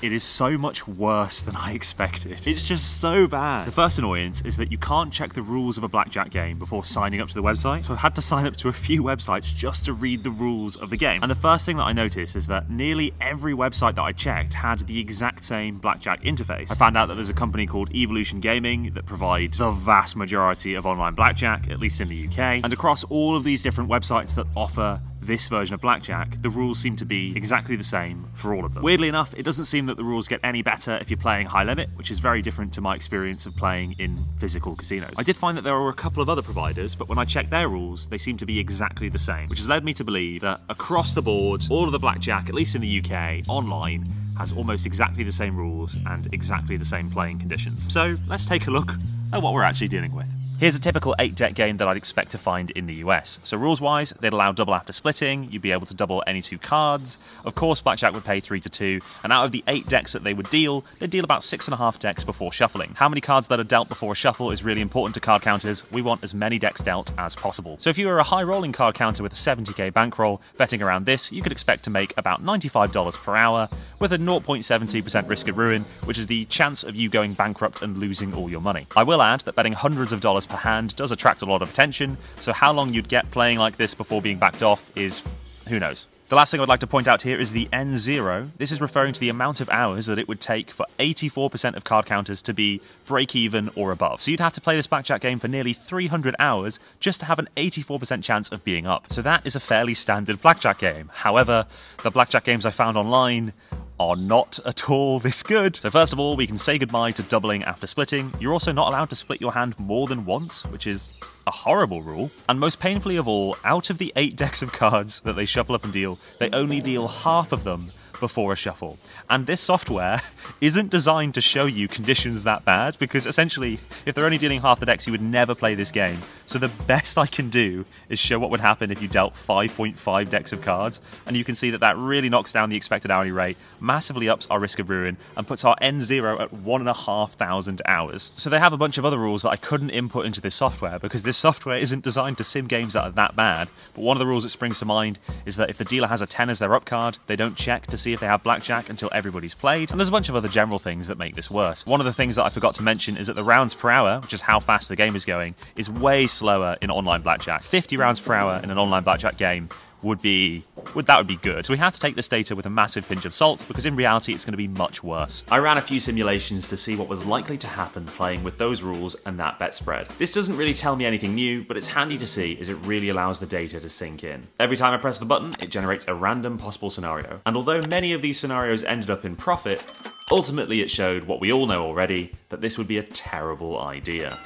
It 0.00 0.12
is 0.12 0.22
so 0.22 0.56
much 0.56 0.86
worse 0.86 1.40
than 1.40 1.56
I 1.56 1.72
expected. 1.78 2.46
It's 2.46 2.62
just 2.62 3.00
so 3.00 3.26
bad. 3.26 3.66
The 3.66 3.72
first 3.72 3.98
annoyance 3.98 4.42
is 4.42 4.56
that 4.56 4.70
you 4.70 4.78
can't 4.78 5.12
check 5.12 5.32
the 5.34 5.42
rules 5.42 5.76
of 5.76 5.82
a 5.82 5.88
blackjack 5.88 6.30
game 6.30 6.56
before 6.58 6.84
signing 6.84 7.20
up 7.20 7.28
to 7.28 7.34
the 7.34 7.42
website. 7.42 7.84
So 7.84 7.92
I've 7.92 7.98
had 7.98 8.14
to 8.14 8.22
sign 8.22 8.46
up 8.46 8.56
to 8.58 8.68
a 8.68 8.72
few 8.72 9.02
websites 9.02 9.52
just 9.54 9.84
to 9.86 9.92
read 9.92 10.22
the 10.22 10.30
rules 10.30 10.76
of 10.76 10.90
the 10.90 10.96
game. 10.96 11.20
And 11.22 11.30
the 11.30 11.36
first 11.36 11.66
thing 11.66 11.78
that 11.78 11.82
I 11.82 11.92
noticed 11.92 12.36
is 12.36 12.46
that 12.46 12.70
nearly 12.70 13.12
every 13.20 13.54
website 13.54 13.96
that 13.96 14.02
I 14.02 14.12
checked 14.12 14.54
had 14.54 14.86
the 14.86 15.00
exact 15.00 15.44
same 15.44 15.78
blackjack 15.78 16.22
interface. 16.22 16.70
I 16.70 16.74
found 16.74 16.96
out 16.96 17.06
that 17.06 17.14
there's 17.14 17.28
a 17.28 17.34
company 17.34 17.66
called 17.66 17.92
Evolution 17.92 18.38
Gaming 18.38 18.92
that 18.94 19.04
provide 19.04 19.54
the 19.54 19.72
vast 19.72 20.14
majority 20.14 20.74
of 20.74 20.86
online 20.86 21.14
blackjack, 21.14 21.68
at 21.70 21.80
least 21.80 22.00
in 22.00 22.08
the 22.08 22.28
UK. 22.28 22.60
And 22.62 22.72
across 22.72 23.02
all 23.04 23.34
of 23.34 23.42
these 23.42 23.62
different 23.62 23.90
websites 23.90 24.34
that 24.36 24.46
offer 24.56 25.00
this 25.20 25.46
version 25.48 25.74
of 25.74 25.80
Blackjack, 25.80 26.40
the 26.42 26.50
rules 26.50 26.78
seem 26.78 26.96
to 26.96 27.04
be 27.04 27.36
exactly 27.36 27.76
the 27.76 27.84
same 27.84 28.28
for 28.34 28.54
all 28.54 28.64
of 28.64 28.74
them. 28.74 28.82
Weirdly 28.82 29.08
enough, 29.08 29.34
it 29.36 29.42
doesn't 29.42 29.66
seem 29.66 29.86
that 29.86 29.96
the 29.96 30.04
rules 30.04 30.28
get 30.28 30.40
any 30.42 30.62
better 30.62 30.96
if 31.00 31.10
you're 31.10 31.18
playing 31.18 31.46
high 31.46 31.64
limit, 31.64 31.90
which 31.94 32.10
is 32.10 32.18
very 32.18 32.42
different 32.42 32.72
to 32.74 32.80
my 32.80 32.94
experience 32.94 33.46
of 33.46 33.54
playing 33.56 33.94
in 33.98 34.24
physical 34.38 34.76
casinos. 34.76 35.14
I 35.16 35.22
did 35.22 35.36
find 35.36 35.56
that 35.58 35.62
there 35.62 35.74
were 35.74 35.90
a 35.90 35.94
couple 35.94 36.22
of 36.22 36.28
other 36.28 36.42
providers, 36.42 36.94
but 36.94 37.08
when 37.08 37.18
I 37.18 37.24
checked 37.24 37.50
their 37.50 37.68
rules, 37.68 38.06
they 38.06 38.18
seem 38.18 38.36
to 38.38 38.46
be 38.46 38.58
exactly 38.58 39.08
the 39.08 39.18
same, 39.18 39.48
which 39.48 39.58
has 39.58 39.68
led 39.68 39.84
me 39.84 39.92
to 39.94 40.04
believe 40.04 40.42
that 40.42 40.60
across 40.68 41.12
the 41.12 41.22
board, 41.22 41.64
all 41.70 41.84
of 41.84 41.92
the 41.92 41.98
Blackjack, 41.98 42.48
at 42.48 42.54
least 42.54 42.74
in 42.74 42.80
the 42.80 43.02
UK, 43.04 43.48
online, 43.48 44.10
has 44.38 44.52
almost 44.52 44.86
exactly 44.86 45.24
the 45.24 45.32
same 45.32 45.56
rules 45.56 45.96
and 46.06 46.32
exactly 46.32 46.76
the 46.76 46.84
same 46.84 47.10
playing 47.10 47.38
conditions. 47.38 47.92
So 47.92 48.16
let's 48.28 48.46
take 48.46 48.66
a 48.68 48.70
look 48.70 48.92
at 49.32 49.42
what 49.42 49.52
we're 49.52 49.64
actually 49.64 49.88
dealing 49.88 50.14
with. 50.14 50.26
Here's 50.58 50.74
a 50.74 50.80
typical 50.80 51.14
8 51.20 51.36
deck 51.36 51.54
game 51.54 51.76
that 51.76 51.86
I'd 51.86 51.96
expect 51.96 52.32
to 52.32 52.38
find 52.38 52.72
in 52.72 52.86
the 52.86 52.94
US. 52.94 53.38
So 53.44 53.56
rules 53.56 53.80
wise, 53.80 54.12
they'd 54.18 54.32
allow 54.32 54.50
double 54.50 54.74
after 54.74 54.92
splitting, 54.92 55.52
you'd 55.52 55.62
be 55.62 55.70
able 55.70 55.86
to 55.86 55.94
double 55.94 56.24
any 56.26 56.42
two 56.42 56.58
cards. 56.58 57.16
Of 57.44 57.54
course, 57.54 57.80
Blackjack 57.80 58.12
would 58.12 58.24
pay 58.24 58.40
3 58.40 58.60
to 58.62 58.68
2, 58.68 59.00
and 59.22 59.32
out 59.32 59.44
of 59.44 59.52
the 59.52 59.62
8 59.68 59.86
decks 59.86 60.14
that 60.14 60.24
they 60.24 60.34
would 60.34 60.50
deal, 60.50 60.84
they'd 60.98 61.10
deal 61.10 61.22
about 61.22 61.42
6.5 61.42 62.00
decks 62.00 62.24
before 62.24 62.52
shuffling. 62.52 62.92
How 62.96 63.08
many 63.08 63.20
cards 63.20 63.46
that 63.46 63.60
are 63.60 63.64
dealt 63.64 63.88
before 63.88 64.14
a 64.14 64.16
shuffle 64.16 64.50
is 64.50 64.64
really 64.64 64.80
important 64.80 65.14
to 65.14 65.20
card 65.20 65.42
counters. 65.42 65.88
We 65.92 66.02
want 66.02 66.24
as 66.24 66.34
many 66.34 66.58
decks 66.58 66.80
dealt 66.80 67.12
as 67.16 67.36
possible. 67.36 67.76
So 67.78 67.88
if 67.88 67.96
you 67.96 68.08
were 68.08 68.18
a 68.18 68.24
high 68.24 68.42
rolling 68.42 68.72
card 68.72 68.96
counter 68.96 69.22
with 69.22 69.34
a 69.34 69.36
70k 69.36 69.92
bankroll, 69.92 70.40
betting 70.56 70.82
around 70.82 71.06
this, 71.06 71.30
you 71.30 71.40
could 71.40 71.52
expect 71.52 71.84
to 71.84 71.90
make 71.90 72.12
about 72.16 72.44
$95 72.44 73.22
per 73.22 73.36
hour, 73.36 73.68
with 74.00 74.12
a 74.12 74.18
0.72% 74.18 75.28
risk 75.28 75.46
of 75.46 75.56
ruin, 75.56 75.84
which 76.02 76.18
is 76.18 76.26
the 76.26 76.46
chance 76.46 76.82
of 76.82 76.96
you 76.96 77.08
going 77.08 77.34
bankrupt 77.34 77.80
and 77.80 77.98
losing 77.98 78.34
all 78.34 78.50
your 78.50 78.60
money. 78.60 78.88
I 78.96 79.04
will 79.04 79.22
add 79.22 79.42
that 79.42 79.54
betting 79.54 79.74
hundreds 79.74 80.10
of 80.10 80.20
dollars 80.20 80.47
per 80.48 80.56
hand 80.56 80.96
does 80.96 81.12
attract 81.12 81.42
a 81.42 81.46
lot 81.46 81.62
of 81.62 81.70
attention, 81.70 82.16
so 82.36 82.52
how 82.52 82.72
long 82.72 82.94
you'd 82.94 83.08
get 83.08 83.30
playing 83.30 83.58
like 83.58 83.76
this 83.76 83.94
before 83.94 84.22
being 84.22 84.38
backed 84.38 84.62
off 84.62 84.82
is 84.96 85.22
who 85.68 85.78
knows. 85.78 86.06
The 86.28 86.36
last 86.36 86.50
thing 86.50 86.60
I'd 86.60 86.68
like 86.68 86.80
to 86.80 86.86
point 86.86 87.08
out 87.08 87.22
here 87.22 87.40
is 87.40 87.52
the 87.52 87.70
N0. 87.72 88.50
This 88.58 88.70
is 88.70 88.82
referring 88.82 89.14
to 89.14 89.20
the 89.20 89.30
amount 89.30 89.62
of 89.62 89.70
hours 89.70 90.04
that 90.06 90.18
it 90.18 90.28
would 90.28 90.42
take 90.42 90.70
for 90.70 90.84
84% 90.98 91.74
of 91.74 91.84
card 91.84 92.04
counters 92.04 92.42
to 92.42 92.52
be 92.52 92.82
break 93.06 93.34
even 93.34 93.70
or 93.74 93.92
above. 93.92 94.20
So 94.20 94.30
you'd 94.30 94.40
have 94.40 94.52
to 94.52 94.60
play 94.60 94.76
this 94.76 94.86
blackjack 94.86 95.22
game 95.22 95.38
for 95.38 95.48
nearly 95.48 95.72
300 95.72 96.36
hours 96.38 96.78
just 97.00 97.20
to 97.20 97.26
have 97.26 97.38
an 97.38 97.48
84% 97.56 98.22
chance 98.22 98.50
of 98.50 98.62
being 98.62 98.86
up. 98.86 99.10
So 99.10 99.22
that 99.22 99.46
is 99.46 99.56
a 99.56 99.60
fairly 99.60 99.94
standard 99.94 100.42
blackjack 100.42 100.80
game. 100.80 101.10
However, 101.14 101.66
the 102.02 102.10
blackjack 102.10 102.44
games 102.44 102.66
I 102.66 102.72
found 102.72 102.98
online 102.98 103.54
are 104.00 104.16
not 104.16 104.58
at 104.64 104.88
all 104.88 105.18
this 105.18 105.42
good. 105.42 105.76
So 105.76 105.90
first 105.90 106.12
of 106.12 106.18
all, 106.18 106.36
we 106.36 106.46
can 106.46 106.58
say 106.58 106.78
goodbye 106.78 107.12
to 107.12 107.22
doubling 107.22 107.64
after 107.64 107.86
splitting. 107.86 108.32
You're 108.40 108.52
also 108.52 108.72
not 108.72 108.88
allowed 108.88 109.10
to 109.10 109.16
split 109.16 109.40
your 109.40 109.52
hand 109.52 109.78
more 109.78 110.06
than 110.06 110.24
once, 110.24 110.64
which 110.66 110.86
is 110.86 111.12
a 111.46 111.50
horrible 111.50 112.02
rule. 112.02 112.30
And 112.48 112.60
most 112.60 112.78
painfully 112.78 113.16
of 113.16 113.26
all, 113.26 113.56
out 113.64 113.90
of 113.90 113.98
the 113.98 114.12
eight 114.16 114.36
decks 114.44 114.62
of 114.62 114.72
cards 114.72 115.20
that 115.20 115.34
they 115.34 115.46
shuffle 115.46 115.74
up 115.74 115.84
and 115.84 115.92
deal, 115.92 116.18
they 116.38 116.50
only 116.50 116.80
deal 116.80 117.08
half 117.08 117.52
of 117.52 117.64
them 117.64 117.92
before 118.20 118.52
a 118.52 118.56
shuffle. 118.56 118.98
And 119.28 119.46
this 119.46 119.60
software 119.60 120.22
isn't 120.60 120.90
designed 120.90 121.34
to 121.34 121.40
show 121.40 121.66
you 121.66 121.88
conditions 121.88 122.44
that 122.44 122.64
bad 122.64 122.98
because 122.98 123.26
essentially, 123.26 123.78
if 124.06 124.14
they're 124.14 124.24
only 124.24 124.38
dealing 124.38 124.60
half 124.60 124.80
the 124.80 124.86
decks, 124.86 125.06
you 125.06 125.12
would 125.12 125.22
never 125.22 125.54
play 125.54 125.74
this 125.74 125.90
game. 125.90 126.18
So 126.46 126.58
the 126.58 126.68
best 126.86 127.18
I 127.18 127.26
can 127.26 127.50
do 127.50 127.84
is 128.08 128.18
show 128.18 128.38
what 128.38 128.50
would 128.50 128.60
happen 128.60 128.90
if 128.90 129.02
you 129.02 129.08
dealt 129.08 129.34
5.5 129.34 130.30
decks 130.30 130.52
of 130.52 130.62
cards, 130.62 130.98
and 131.26 131.36
you 131.36 131.44
can 131.44 131.54
see 131.54 131.70
that 131.70 131.80
that 131.80 131.98
really 131.98 132.30
knocks 132.30 132.52
down 132.52 132.70
the 132.70 132.76
expected 132.76 133.10
hourly 133.10 133.32
rate, 133.32 133.58
massively 133.80 134.30
ups 134.30 134.46
our 134.48 134.58
risk 134.58 134.78
of 134.78 134.88
ruin, 134.88 135.18
and 135.36 135.46
puts 135.46 135.62
our 135.62 135.76
N0 135.82 136.40
at 136.40 136.52
1,500 136.54 137.82
hours. 137.84 138.30
So 138.36 138.48
they 138.48 138.58
have 138.58 138.72
a 138.72 138.78
bunch 138.78 138.96
of 138.96 139.04
other 139.04 139.18
rules 139.18 139.42
that 139.42 139.50
I 139.50 139.56
couldn't 139.56 139.90
input 139.90 140.24
into 140.24 140.40
this 140.40 140.54
software 140.54 140.98
because 140.98 141.22
this 141.22 141.36
software 141.36 141.76
isn't 141.76 142.02
designed 142.02 142.38
to 142.38 142.44
sim 142.44 142.66
games 142.66 142.94
that 142.94 143.04
are 143.04 143.10
that 143.10 143.36
bad. 143.36 143.68
But 143.94 144.02
one 144.02 144.16
of 144.16 144.20
the 144.20 144.26
rules 144.26 144.44
that 144.44 144.48
springs 144.48 144.78
to 144.78 144.86
mind 144.86 145.18
is 145.44 145.56
that 145.56 145.68
if 145.68 145.76
the 145.76 145.84
dealer 145.84 146.08
has 146.08 146.22
a 146.22 146.26
10 146.26 146.48
as 146.48 146.60
their 146.60 146.74
up 146.74 146.86
card, 146.86 147.18
they 147.26 147.36
don't 147.36 147.56
check 147.56 147.86
to 147.88 147.98
see 147.98 148.07
if 148.12 148.20
they 148.20 148.26
have 148.26 148.42
blackjack 148.42 148.88
until 148.88 149.10
everybody's 149.12 149.54
played, 149.54 149.90
and 149.90 149.98
there's 149.98 150.08
a 150.08 150.12
bunch 150.12 150.28
of 150.28 150.36
other 150.36 150.48
general 150.48 150.78
things 150.78 151.06
that 151.08 151.18
make 151.18 151.34
this 151.34 151.50
worse. 151.50 151.86
One 151.86 152.00
of 152.00 152.06
the 152.06 152.12
things 152.12 152.36
that 152.36 152.44
I 152.44 152.50
forgot 152.50 152.74
to 152.76 152.82
mention 152.82 153.16
is 153.16 153.26
that 153.26 153.34
the 153.34 153.44
rounds 153.44 153.74
per 153.74 153.90
hour, 153.90 154.20
which 154.20 154.32
is 154.32 154.40
how 154.40 154.60
fast 154.60 154.88
the 154.88 154.96
game 154.96 155.16
is 155.16 155.24
going, 155.24 155.54
is 155.76 155.88
way 155.88 156.26
slower 156.26 156.76
in 156.80 156.90
online 156.90 157.22
blackjack. 157.22 157.62
50 157.62 157.96
rounds 157.96 158.20
per 158.20 158.34
hour 158.34 158.60
in 158.62 158.70
an 158.70 158.78
online 158.78 159.02
blackjack 159.02 159.36
game 159.36 159.68
would 160.02 160.22
be 160.22 160.62
would 160.94 161.06
that 161.06 161.18
would 161.18 161.26
be 161.26 161.36
good. 161.36 161.66
So 161.66 161.72
we 161.72 161.78
have 161.78 161.94
to 161.94 162.00
take 162.00 162.16
this 162.16 162.28
data 162.28 162.54
with 162.56 162.66
a 162.66 162.70
massive 162.70 163.08
pinch 163.08 163.24
of 163.24 163.34
salt 163.34 163.62
because 163.68 163.86
in 163.86 163.96
reality 163.96 164.32
it's 164.32 164.44
going 164.44 164.52
to 164.52 164.58
be 164.58 164.68
much 164.68 165.02
worse. 165.02 165.42
I 165.50 165.58
ran 165.58 165.78
a 165.78 165.82
few 165.82 166.00
simulations 166.00 166.68
to 166.68 166.76
see 166.76 166.96
what 166.96 167.08
was 167.08 167.24
likely 167.24 167.58
to 167.58 167.66
happen 167.66 168.04
playing 168.06 168.42
with 168.42 168.58
those 168.58 168.82
rules 168.82 169.16
and 169.26 169.38
that 169.40 169.58
bet 169.58 169.74
spread. 169.74 170.08
This 170.18 170.32
doesn't 170.32 170.56
really 170.56 170.74
tell 170.74 170.96
me 170.96 171.06
anything 171.06 171.34
new, 171.34 171.64
but 171.64 171.76
it's 171.76 171.88
handy 171.88 172.18
to 172.18 172.26
see 172.26 172.58
as 172.60 172.68
it 172.68 172.76
really 172.76 173.08
allows 173.08 173.38
the 173.38 173.46
data 173.46 173.80
to 173.80 173.88
sink 173.88 174.24
in. 174.24 174.46
Every 174.60 174.76
time 174.76 174.94
I 174.94 174.98
press 174.98 175.18
the 175.18 175.24
button, 175.24 175.52
it 175.60 175.70
generates 175.70 176.06
a 176.08 176.14
random 176.14 176.58
possible 176.58 176.90
scenario. 176.90 177.40
And 177.46 177.56
although 177.56 177.80
many 177.88 178.12
of 178.12 178.22
these 178.22 178.38
scenarios 178.38 178.82
ended 178.82 179.10
up 179.10 179.24
in 179.24 179.36
profit, 179.36 179.84
ultimately 180.30 180.80
it 180.80 180.90
showed 180.90 181.24
what 181.24 181.40
we 181.40 181.52
all 181.52 181.66
know 181.66 181.84
already, 181.84 182.32
that 182.48 182.60
this 182.60 182.78
would 182.78 182.88
be 182.88 182.98
a 182.98 183.02
terrible 183.02 183.80
idea. 183.80 184.38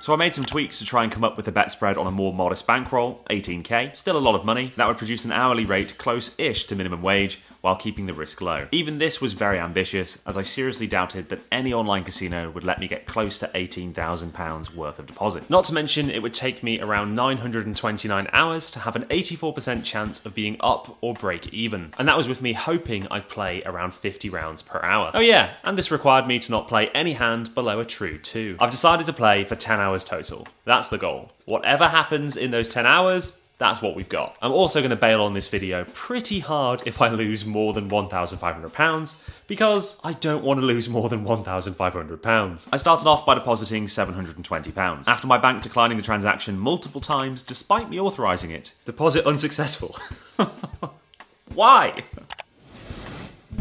So 0.00 0.12
I 0.12 0.16
made 0.16 0.34
some 0.34 0.44
tweaks 0.44 0.78
to 0.78 0.84
try 0.84 1.02
and 1.02 1.12
come 1.12 1.24
up 1.24 1.36
with 1.36 1.48
a 1.48 1.52
bet 1.52 1.70
spread 1.70 1.98
on 1.98 2.06
a 2.06 2.10
more 2.10 2.32
modest 2.32 2.66
bankroll, 2.66 3.20
18k, 3.30 3.96
still 3.96 4.16
a 4.16 4.18
lot 4.18 4.36
of 4.36 4.44
money. 4.44 4.72
That 4.76 4.86
would 4.86 4.96
produce 4.96 5.24
an 5.24 5.32
hourly 5.32 5.64
rate 5.64 5.98
close-ish 5.98 6.66
to 6.68 6.76
minimum 6.76 7.02
wage, 7.02 7.40
while 7.60 7.76
keeping 7.76 8.06
the 8.06 8.14
risk 8.14 8.40
low. 8.40 8.66
Even 8.72 8.98
this 8.98 9.20
was 9.20 9.32
very 9.32 9.58
ambitious, 9.58 10.18
as 10.26 10.36
I 10.36 10.42
seriously 10.42 10.86
doubted 10.86 11.28
that 11.28 11.40
any 11.50 11.72
online 11.72 12.04
casino 12.04 12.50
would 12.50 12.64
let 12.64 12.78
me 12.78 12.88
get 12.88 13.06
close 13.06 13.38
to 13.38 13.48
£18,000 13.48 14.74
worth 14.74 14.98
of 14.98 15.06
deposits. 15.06 15.50
Not 15.50 15.64
to 15.64 15.74
mention, 15.74 16.10
it 16.10 16.22
would 16.22 16.34
take 16.34 16.62
me 16.62 16.80
around 16.80 17.14
929 17.14 18.28
hours 18.32 18.70
to 18.70 18.80
have 18.80 18.96
an 18.96 19.04
84% 19.04 19.84
chance 19.84 20.24
of 20.24 20.34
being 20.34 20.56
up 20.60 20.96
or 21.00 21.14
break 21.14 21.52
even. 21.52 21.92
And 21.98 22.08
that 22.08 22.16
was 22.16 22.28
with 22.28 22.42
me 22.42 22.52
hoping 22.52 23.06
I'd 23.10 23.28
play 23.28 23.62
around 23.64 23.94
50 23.94 24.30
rounds 24.30 24.62
per 24.62 24.80
hour. 24.82 25.10
Oh 25.14 25.20
yeah, 25.20 25.54
and 25.64 25.76
this 25.76 25.90
required 25.90 26.26
me 26.26 26.38
to 26.38 26.50
not 26.50 26.68
play 26.68 26.88
any 26.90 27.14
hand 27.14 27.54
below 27.54 27.80
a 27.80 27.84
true 27.84 28.18
2. 28.18 28.56
I've 28.60 28.70
decided 28.70 29.06
to 29.06 29.12
play 29.12 29.44
for 29.44 29.56
10 29.56 29.80
hours 29.80 30.04
total. 30.04 30.46
That's 30.64 30.88
the 30.88 30.98
goal. 30.98 31.28
Whatever 31.44 31.88
happens 31.88 32.36
in 32.36 32.50
those 32.50 32.68
10 32.68 32.86
hours, 32.86 33.32
that's 33.58 33.82
what 33.82 33.96
we've 33.96 34.08
got. 34.08 34.36
I'm 34.40 34.52
also 34.52 34.80
going 34.80 34.90
to 34.90 34.96
bail 34.96 35.20
on 35.22 35.34
this 35.34 35.48
video 35.48 35.84
pretty 35.92 36.38
hard 36.38 36.82
if 36.86 37.02
I 37.02 37.08
lose 37.08 37.44
more 37.44 37.72
than 37.72 37.90
£1,500 37.90 39.14
because 39.48 39.98
I 40.04 40.12
don't 40.12 40.44
want 40.44 40.60
to 40.60 40.66
lose 40.66 40.88
more 40.88 41.08
than 41.08 41.24
£1,500. 41.24 42.68
I 42.72 42.76
started 42.76 43.08
off 43.08 43.26
by 43.26 43.34
depositing 43.34 43.86
£720. 43.86 45.08
After 45.08 45.26
my 45.26 45.38
bank 45.38 45.62
declining 45.62 45.96
the 45.96 46.04
transaction 46.04 46.58
multiple 46.58 47.00
times 47.00 47.42
despite 47.42 47.90
me 47.90 47.98
authorising 47.98 48.52
it, 48.52 48.74
deposit 48.84 49.26
unsuccessful. 49.26 49.96
Why? 51.54 52.04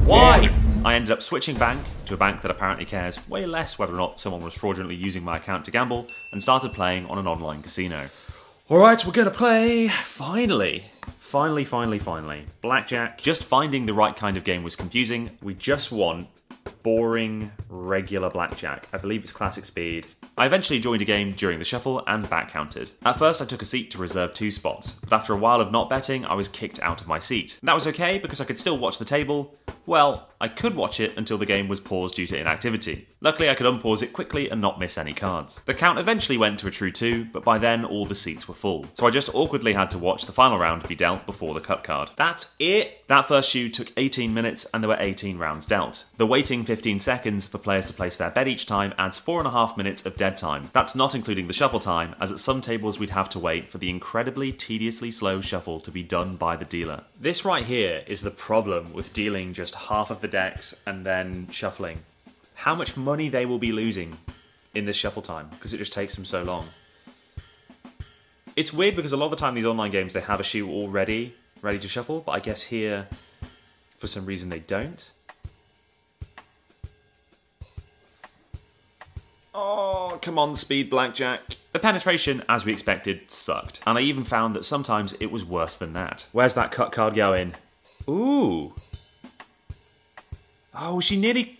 Why? 0.03 0.53
I 0.85 0.93
ended 0.93 1.11
up 1.11 1.23
switching 1.23 1.57
bank 1.57 1.83
to 2.05 2.13
a 2.13 2.17
bank 2.17 2.43
that 2.43 2.51
apparently 2.51 2.85
cares 2.85 3.27
way 3.27 3.47
less 3.47 3.79
whether 3.79 3.93
or 3.93 3.97
not 3.97 4.21
someone 4.21 4.43
was 4.43 4.53
fraudulently 4.53 4.95
using 4.95 5.23
my 5.23 5.37
account 5.37 5.65
to 5.65 5.71
gamble 5.71 6.05
and 6.31 6.41
started 6.41 6.71
playing 6.71 7.07
on 7.07 7.17
an 7.17 7.27
online 7.27 7.63
casino. 7.63 8.09
Alright, 8.69 9.05
we're 9.05 9.13
gonna 9.13 9.31
play, 9.31 9.87
finally. 9.87 10.91
Finally, 11.19 11.63
finally, 11.63 11.99
finally. 11.99 12.45
Blackjack. 12.61 13.17
Just 13.17 13.45
finding 13.45 13.85
the 13.85 13.93
right 13.93 14.13
kind 14.13 14.35
of 14.35 14.43
game 14.43 14.61
was 14.61 14.75
confusing. 14.75 15.29
We 15.41 15.53
just 15.53 15.89
want 15.89 16.27
boring, 16.83 17.49
regular 17.69 18.29
blackjack. 18.29 18.85
I 18.91 18.97
believe 18.97 19.23
it's 19.23 19.31
classic 19.31 19.63
speed. 19.63 20.07
I 20.39 20.45
eventually 20.45 20.79
joined 20.79 21.01
a 21.01 21.05
game 21.05 21.31
during 21.31 21.57
the 21.57 21.65
shuffle 21.65 22.03
and 22.05 22.29
back 22.29 22.51
counted. 22.51 22.91
At 23.03 23.17
first 23.17 23.41
I 23.41 23.45
took 23.45 23.63
a 23.63 23.65
seat 23.65 23.89
to 23.91 23.97
reserve 23.97 24.35
two 24.35 24.51
spots, 24.51 24.91
but 24.91 25.11
after 25.11 25.33
a 25.33 25.37
while 25.37 25.59
of 25.59 25.71
not 25.71 25.89
betting, 25.89 26.25
I 26.25 26.35
was 26.35 26.47
kicked 26.47 26.79
out 26.81 27.01
of 27.01 27.07
my 27.07 27.17
seat. 27.17 27.57
That 27.63 27.73
was 27.73 27.87
okay 27.87 28.19
because 28.19 28.39
I 28.39 28.45
could 28.45 28.59
still 28.59 28.77
watch 28.77 28.99
the 28.99 29.05
table. 29.05 29.57
Well, 29.87 30.29
I 30.39 30.49
could 30.49 30.75
watch 30.75 30.99
it 30.99 31.17
until 31.17 31.39
the 31.39 31.45
game 31.47 31.67
was 31.67 31.79
paused 31.79 32.15
due 32.15 32.27
to 32.27 32.37
inactivity. 32.37 33.07
Luckily 33.21 33.49
I 33.49 33.55
could 33.55 33.65
unpause 33.65 34.03
it 34.03 34.13
quickly 34.13 34.49
and 34.49 34.61
not 34.61 34.79
miss 34.79 34.97
any 34.97 35.13
cards. 35.13 35.61
The 35.65 35.73
count 35.73 35.97
eventually 35.97 36.37
went 36.37 36.59
to 36.59 36.67
a 36.67 36.71
true 36.71 36.91
2, 36.91 37.25
but 37.33 37.43
by 37.43 37.57
then 37.57 37.83
all 37.83 38.05
the 38.05 38.13
seats 38.13 38.47
were 38.47 38.53
full. 38.53 38.85
So 38.93 39.07
I 39.07 39.09
just 39.09 39.33
awkwardly 39.33 39.73
had 39.73 39.89
to 39.91 39.97
watch 39.97 40.25
the 40.25 40.33
final 40.33 40.59
round 40.59 40.87
be 40.87 40.95
dealt 40.95 41.25
before 41.25 41.55
the 41.55 41.61
cut 41.61 41.83
card. 41.83 42.11
That's 42.15 42.49
it! 42.59 43.07
That 43.07 43.27
first 43.27 43.49
shoe 43.49 43.69
took 43.69 43.91
18 43.97 44.33
minutes 44.33 44.67
and 44.71 44.83
there 44.83 44.89
were 44.89 44.97
18 44.99 45.39
rounds 45.39 45.65
dealt. 45.65 46.03
The 46.17 46.27
waiting 46.27 46.63
15 46.65 46.99
seconds 46.99 47.47
for 47.47 47.57
players 47.57 47.87
to 47.87 47.93
place 47.93 48.17
their 48.17 48.29
bet 48.29 48.47
each 48.47 48.65
time 48.65 48.93
adds 48.99 49.19
4.5 49.19 49.77
minutes 49.77 50.05
of 50.05 50.15
dead 50.15 50.26
time. 50.35 50.69
That's 50.73 50.95
not 50.95 51.15
including 51.15 51.47
the 51.47 51.53
shuffle 51.53 51.79
time, 51.79 52.15
as 52.19 52.31
at 52.31 52.39
some 52.39 52.59
tables 52.59 52.99
we'd 52.99 53.11
have 53.11 53.29
to 53.29 53.39
wait 53.39 53.69
for 53.69 53.77
the 53.77 53.89
incredibly 53.89 54.51
tediously 54.51 55.11
slow 55.11 55.39
shuffle 55.39 55.79
to 55.79 55.91
be 55.91 56.03
done 56.03 56.35
by 56.35 56.57
the 56.57 56.65
dealer. 56.65 57.03
This 57.17 57.45
right 57.45 57.63
here 57.63 58.03
is 58.07 58.21
the 58.21 58.31
problem 58.31 58.91
with 58.91 59.13
dealing 59.13 59.53
just 59.53 59.75
half 59.75 60.09
of 60.09 60.19
the 60.19 60.27
decks 60.27 60.75
and 60.85 61.05
then 61.05 61.47
shuffling. 61.51 61.99
How 62.55 62.75
much 62.75 62.97
money 62.97 63.29
they 63.29 63.45
will 63.45 63.59
be 63.59 63.71
losing 63.71 64.17
in 64.73 64.85
this 64.85 64.97
shuffle 64.97 65.21
time, 65.21 65.47
because 65.51 65.73
it 65.73 65.77
just 65.77 65.93
takes 65.93 66.15
them 66.15 66.25
so 66.25 66.43
long. 66.43 66.67
It's 68.55 68.73
weird 68.73 68.95
because 68.95 69.13
a 69.13 69.17
lot 69.17 69.25
of 69.25 69.31
the 69.31 69.37
time 69.37 69.53
these 69.53 69.65
online 69.65 69.91
games 69.91 70.13
they 70.13 70.21
have 70.21 70.39
a 70.39 70.43
shoe 70.43 70.69
already 70.69 71.35
ready 71.61 71.79
to 71.79 71.87
shuffle, 71.87 72.21
but 72.21 72.31
I 72.31 72.39
guess 72.39 72.63
here 72.63 73.07
for 73.99 74.07
some 74.07 74.25
reason 74.25 74.49
they 74.49 74.59
don't. 74.59 75.11
Oh, 79.59 80.19
come 80.21 80.37
on, 80.37 80.53
speed 80.53 80.91
blackjack. 80.91 81.41
The 81.73 81.79
penetration, 81.79 82.43
as 82.47 82.63
we 82.63 82.71
expected, 82.71 83.31
sucked. 83.31 83.79
And 83.87 83.97
I 83.97 84.01
even 84.01 84.23
found 84.23 84.55
that 84.55 84.65
sometimes 84.65 85.13
it 85.13 85.31
was 85.31 85.43
worse 85.43 85.75
than 85.75 85.93
that. 85.93 86.27
Where's 86.31 86.53
that 86.53 86.71
cut 86.71 86.91
card 86.91 87.15
going? 87.15 87.55
Ooh. 88.07 88.75
Oh, 90.75 90.99
she 90.99 91.17
nearly... 91.17 91.59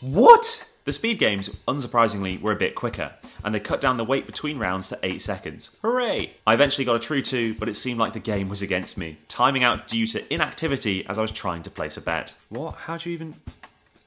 What? 0.00 0.68
The 0.84 0.92
speed 0.92 1.20
games, 1.20 1.48
unsurprisingly, 1.68 2.40
were 2.40 2.50
a 2.50 2.56
bit 2.56 2.74
quicker, 2.74 3.12
and 3.44 3.54
they 3.54 3.60
cut 3.60 3.80
down 3.80 3.98
the 3.98 4.04
wait 4.04 4.26
between 4.26 4.58
rounds 4.58 4.88
to 4.88 4.98
8 5.04 5.20
seconds. 5.20 5.70
Hooray! 5.82 6.32
I 6.44 6.54
eventually 6.54 6.84
got 6.84 6.96
a 6.96 7.00
true 7.00 7.22
2, 7.22 7.54
but 7.54 7.68
it 7.68 7.76
seemed 7.76 8.00
like 8.00 8.14
the 8.14 8.18
game 8.18 8.48
was 8.48 8.62
against 8.62 8.98
me, 8.98 9.18
timing 9.28 9.62
out 9.62 9.86
due 9.86 10.08
to 10.08 10.34
inactivity 10.34 11.06
as 11.06 11.18
I 11.18 11.22
was 11.22 11.30
trying 11.30 11.62
to 11.62 11.70
place 11.70 11.96
a 11.96 12.00
bet. 12.00 12.34
What? 12.48 12.74
How'd 12.74 13.06
you 13.06 13.12
even... 13.12 13.36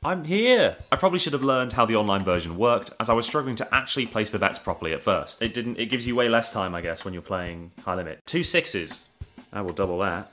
I'm 0.02 0.24
here! 0.24 0.78
I 0.92 0.96
probably 0.96 1.20
should 1.20 1.34
have 1.34 1.44
learned 1.44 1.74
how 1.74 1.86
the 1.86 1.98
online 1.98 2.24
version 2.24 2.58
worked, 2.58 2.92
as 3.02 3.10
I 3.10 3.14
was 3.14 3.26
struggling 3.26 3.58
to 3.58 3.76
actually 3.76 4.06
place 4.06 4.30
the 4.30 4.40
bets 4.40 4.58
properly 4.58 4.94
at 4.94 5.04
first. 5.04 5.42
It 5.42 5.54
didn't. 5.54 5.78
It 5.78 5.88
gives 5.88 6.08
you 6.08 6.16
way 6.16 6.30
less 6.30 6.54
time, 6.54 6.74
I 6.74 6.80
guess, 6.80 7.04
when 7.04 7.14
you're 7.14 7.22
playing 7.22 7.72
high 7.84 7.96
limit. 7.96 8.22
Two 8.26 8.44
sixes. 8.44 9.04
I 9.52 9.62
will 9.62 9.74
double 9.74 10.00
that. 10.00 10.32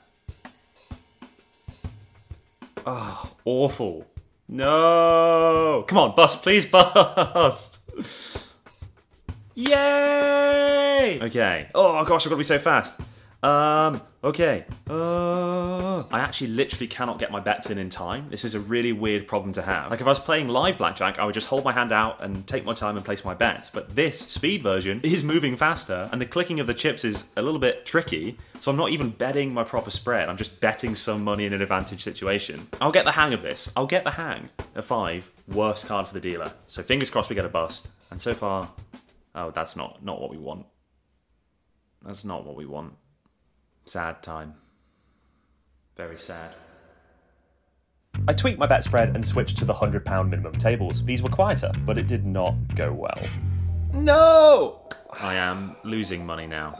Oh, 2.85 3.29
awful. 3.43 4.07
No! 4.47 5.83
Come 5.85 5.97
on, 5.97 6.15
bust, 6.15 6.41
please 6.41 6.65
bust! 6.65 7.79
Yay! 9.55 11.19
Okay. 11.21 11.67
Oh 11.75 12.05
gosh, 12.05 12.25
I've 12.25 12.29
got 12.29 12.35
to 12.35 12.37
be 12.37 12.43
so 12.43 12.59
fast. 12.59 12.93
Um, 13.43 14.01
okay. 14.27 14.65
Uh, 14.89 16.03
I 16.11 16.19
actually 16.19 16.47
literally 16.47 16.87
cannot 16.87 17.19
get 17.19 17.31
my 17.31 17.39
bets 17.39 17.69
in 17.69 17.77
in 17.77 17.89
time. 17.89 18.27
This 18.29 18.43
is 18.43 18.55
a 18.55 18.59
really 18.59 18.91
weird 18.91 19.27
problem 19.27 19.53
to 19.53 19.61
have. 19.61 19.89
Like 19.89 20.01
if 20.01 20.07
I 20.07 20.09
was 20.09 20.19
playing 20.19 20.49
live 20.49 20.77
blackjack, 20.77 21.17
I 21.17 21.25
would 21.25 21.33
just 21.33 21.47
hold 21.47 21.63
my 21.63 21.71
hand 21.71 21.91
out 21.91 22.21
and 22.21 22.45
take 22.45 22.65
my 22.65 22.73
time 22.73 22.97
and 22.97 23.05
place 23.05 23.23
my 23.23 23.33
bets. 23.33 23.69
But 23.69 23.95
this 23.95 24.19
speed 24.19 24.63
version 24.63 24.99
is 25.03 25.23
moving 25.23 25.55
faster 25.55 26.09
and 26.11 26.21
the 26.21 26.25
clicking 26.25 26.59
of 26.59 26.67
the 26.67 26.73
chips 26.73 27.05
is 27.05 27.23
a 27.37 27.41
little 27.41 27.59
bit 27.59 27.85
tricky. 27.85 28.37
So 28.59 28.69
I'm 28.69 28.77
not 28.77 28.91
even 28.91 29.09
betting 29.11 29.53
my 29.53 29.63
proper 29.63 29.91
spread. 29.91 30.29
I'm 30.29 30.37
just 30.37 30.59
betting 30.59 30.95
some 30.95 31.23
money 31.23 31.45
in 31.45 31.53
an 31.53 31.61
advantage 31.61 32.03
situation. 32.03 32.67
I'll 32.81 32.91
get 32.91 33.05
the 33.05 33.13
hang 33.13 33.33
of 33.33 33.41
this. 33.41 33.71
I'll 33.75 33.87
get 33.87 34.03
the 34.03 34.11
hang. 34.11 34.49
A 34.75 34.81
five, 34.81 35.31
worst 35.47 35.85
card 35.85 36.07
for 36.07 36.13
the 36.13 36.19
dealer. 36.21 36.51
So 36.67 36.83
fingers 36.83 37.09
crossed 37.09 37.29
we 37.29 37.35
get 37.35 37.45
a 37.45 37.49
bust. 37.49 37.87
And 38.11 38.21
so 38.21 38.33
far, 38.33 38.69
oh, 39.35 39.51
that's 39.51 39.75
not, 39.75 40.03
not 40.03 40.19
what 40.21 40.31
we 40.31 40.37
want. 40.37 40.65
That's 42.05 42.25
not 42.25 42.45
what 42.45 42.55
we 42.55 42.65
want. 42.65 42.93
Sad 43.87 44.21
time. 44.21 44.53
Very 45.95 46.17
sad. 46.17 46.53
I 48.27 48.33
tweaked 48.33 48.59
my 48.59 48.67
bet 48.67 48.83
spread 48.83 49.15
and 49.15 49.25
switched 49.25 49.57
to 49.57 49.65
the 49.65 49.73
£100 49.73 50.29
minimum 50.29 50.53
tables. 50.57 51.03
These 51.03 51.23
were 51.23 51.29
quieter, 51.29 51.71
but 51.85 51.97
it 51.97 52.07
did 52.07 52.25
not 52.25 52.53
go 52.75 52.93
well. 52.93 53.19
No! 53.93 54.81
I 55.11 55.35
am 55.35 55.75
losing 55.83 56.25
money 56.25 56.45
now. 56.47 56.75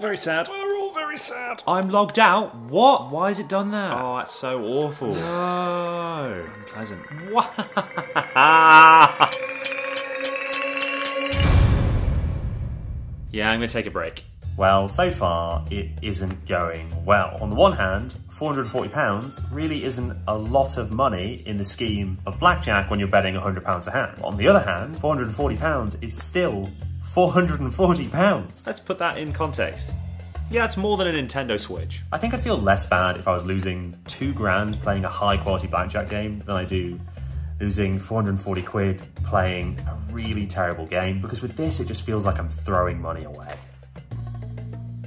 very 0.00 0.16
sad. 0.16 0.48
We're 0.48 0.76
all 0.76 0.94
very 0.94 1.10
very 1.10 1.18
sad. 1.18 1.60
I'm 1.66 1.90
logged 1.90 2.20
out. 2.20 2.54
What? 2.54 3.10
Why 3.10 3.30
has 3.30 3.40
it 3.40 3.48
done 3.48 3.72
that? 3.72 4.00
Oh, 4.00 4.18
that's 4.18 4.32
so 4.32 4.62
awful. 4.64 5.12
No. 5.12 6.46
Unpleasant. 6.66 7.02
Yeah, 13.32 13.48
I'm 13.48 13.58
gonna 13.60 13.68
take 13.68 13.86
a 13.86 13.92
break. 13.92 14.24
Well, 14.56 14.88
so 14.88 15.10
far, 15.10 15.64
it 15.70 15.90
isn't 16.02 16.46
going 16.46 16.92
well. 17.04 17.38
On 17.40 17.50
the 17.50 17.56
one 17.56 17.72
hand, 17.72 18.16
£440 18.30 19.52
really 19.52 19.84
isn't 19.84 20.16
a 20.28 20.36
lot 20.36 20.76
of 20.76 20.92
money 20.92 21.42
in 21.46 21.56
the 21.56 21.64
scheme 21.64 22.18
of 22.26 22.38
blackjack 22.38 22.90
when 22.90 22.98
you're 22.98 23.08
betting 23.08 23.34
£100 23.34 23.86
a 23.86 23.90
hand. 23.90 24.20
On 24.22 24.36
the 24.36 24.48
other 24.48 24.60
hand, 24.60 24.96
£440 24.96 26.02
is 26.02 26.16
still 26.16 26.70
£440. 27.14 28.66
Let's 28.66 28.80
put 28.80 28.98
that 28.98 29.18
in 29.18 29.32
context. 29.32 29.88
Yeah, 30.50 30.64
it's 30.64 30.76
more 30.76 30.96
than 30.96 31.06
a 31.06 31.12
Nintendo 31.12 31.58
Switch. 31.60 32.02
I 32.10 32.18
think 32.18 32.34
I'd 32.34 32.40
feel 32.40 32.58
less 32.58 32.84
bad 32.84 33.16
if 33.16 33.28
I 33.28 33.32
was 33.32 33.44
losing 33.44 33.96
two 34.06 34.32
grand 34.32 34.80
playing 34.82 35.04
a 35.04 35.08
high 35.08 35.36
quality 35.36 35.68
blackjack 35.68 36.08
game 36.08 36.42
than 36.44 36.56
I 36.56 36.64
do 36.64 36.98
losing 37.60 37.98
440 37.98 38.62
quid 38.62 39.02
playing 39.24 39.78
a 39.80 40.12
really 40.12 40.46
terrible 40.46 40.86
game 40.86 41.20
because 41.20 41.42
with 41.42 41.56
this 41.56 41.78
it 41.78 41.86
just 41.86 42.04
feels 42.04 42.24
like 42.26 42.38
I'm 42.38 42.48
throwing 42.48 43.00
money 43.00 43.24
away. 43.24 43.54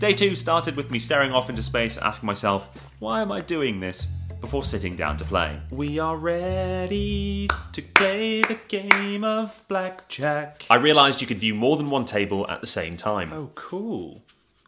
Day 0.04 0.14
two 0.14 0.36
started 0.36 0.76
with 0.76 0.92
me 0.92 1.00
staring 1.00 1.32
off 1.32 1.50
into 1.50 1.64
space, 1.64 1.96
asking 1.96 2.28
myself, 2.28 2.68
why 3.00 3.22
am 3.22 3.32
I 3.32 3.40
doing 3.40 3.80
this? 3.80 4.08
Before 4.42 4.66
sitting 4.66 4.98
down 4.98 5.16
to 5.16 5.24
play. 5.24 5.58
We 5.72 5.98
are 5.98 6.18
ready 6.18 7.48
to 7.72 7.82
play 7.82 8.42
the 8.42 8.60
game 8.68 9.24
of 9.24 9.64
blackjack. 9.70 10.66
I 10.70 10.76
realised 10.76 11.22
you 11.22 11.28
could 11.28 11.40
view 11.40 11.56
more 11.56 11.78
than 11.78 11.86
one 11.86 12.04
table 12.04 12.46
at 12.52 12.60
the 12.60 12.68
same 12.68 12.98
time. 12.98 13.32
Oh, 13.32 13.52
cool. 13.56 14.22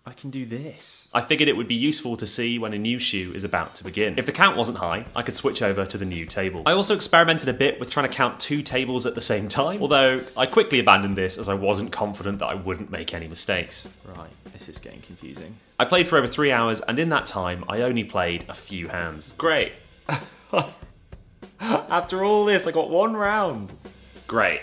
I 0.08 0.14
can 0.14 0.30
do 0.30 0.46
this. 0.46 1.08
I 1.16 1.22
figured 1.22 1.50
it 1.50 1.58
would 1.58 1.68
be 1.68 1.74
useful 1.74 2.16
to 2.18 2.28
see 2.28 2.60
when 2.60 2.74
a 2.74 2.78
new 2.78 3.00
shoe 3.00 3.34
is 3.34 3.44
about 3.44 3.76
to 3.78 3.84
begin. 3.84 4.20
If 4.20 4.28
the 4.28 4.32
count 4.32 4.56
wasn't 4.56 4.78
high, 4.78 5.08
I 5.16 5.24
could 5.24 5.36
switch 5.36 5.64
over 5.64 5.84
to 5.84 5.98
the 5.98 6.06
new 6.06 6.28
table. 6.28 6.62
I 6.68 6.74
also 6.74 6.94
experimented 6.94 7.50
a 7.50 7.54
bit 7.54 7.80
with 7.80 7.90
trying 7.90 8.08
to 8.08 8.14
count 8.14 8.40
two 8.40 8.62
tables 8.62 9.08
at 9.08 9.16
the 9.16 9.22
same 9.22 9.48
time, 9.48 9.82
although 9.82 10.22
I 10.38 10.46
quickly 10.46 10.80
abandoned 10.80 11.16
this 11.16 11.40
as 11.40 11.50
I 11.50 11.56
wasn't 11.56 11.92
confident 11.92 12.38
that 12.38 12.46
I 12.46 12.54
wouldn't 12.54 12.92
make 12.92 13.16
any 13.16 13.28
mistakes. 13.28 13.88
Right, 14.06 14.30
this 14.54 14.70
is 14.70 14.78
getting 14.78 15.02
confusing. 15.02 15.58
I 15.80 15.86
played 15.86 16.08
for 16.08 16.20
over 16.20 16.28
three 16.28 16.52
hours, 16.52 16.82
and 16.82 17.00
in 17.00 17.10
that 17.10 17.26
time, 17.26 17.66
I 17.68 17.82
only 17.82 18.04
played 18.04 18.46
a 18.48 18.54
few 18.54 18.90
hands. 18.90 19.34
Great. 19.40 19.74
After 21.60 22.24
all 22.24 22.46
this, 22.46 22.68
I 22.68 22.72
got 22.72 22.92
one 22.92 23.16
round. 23.16 23.74
Great. 24.28 24.62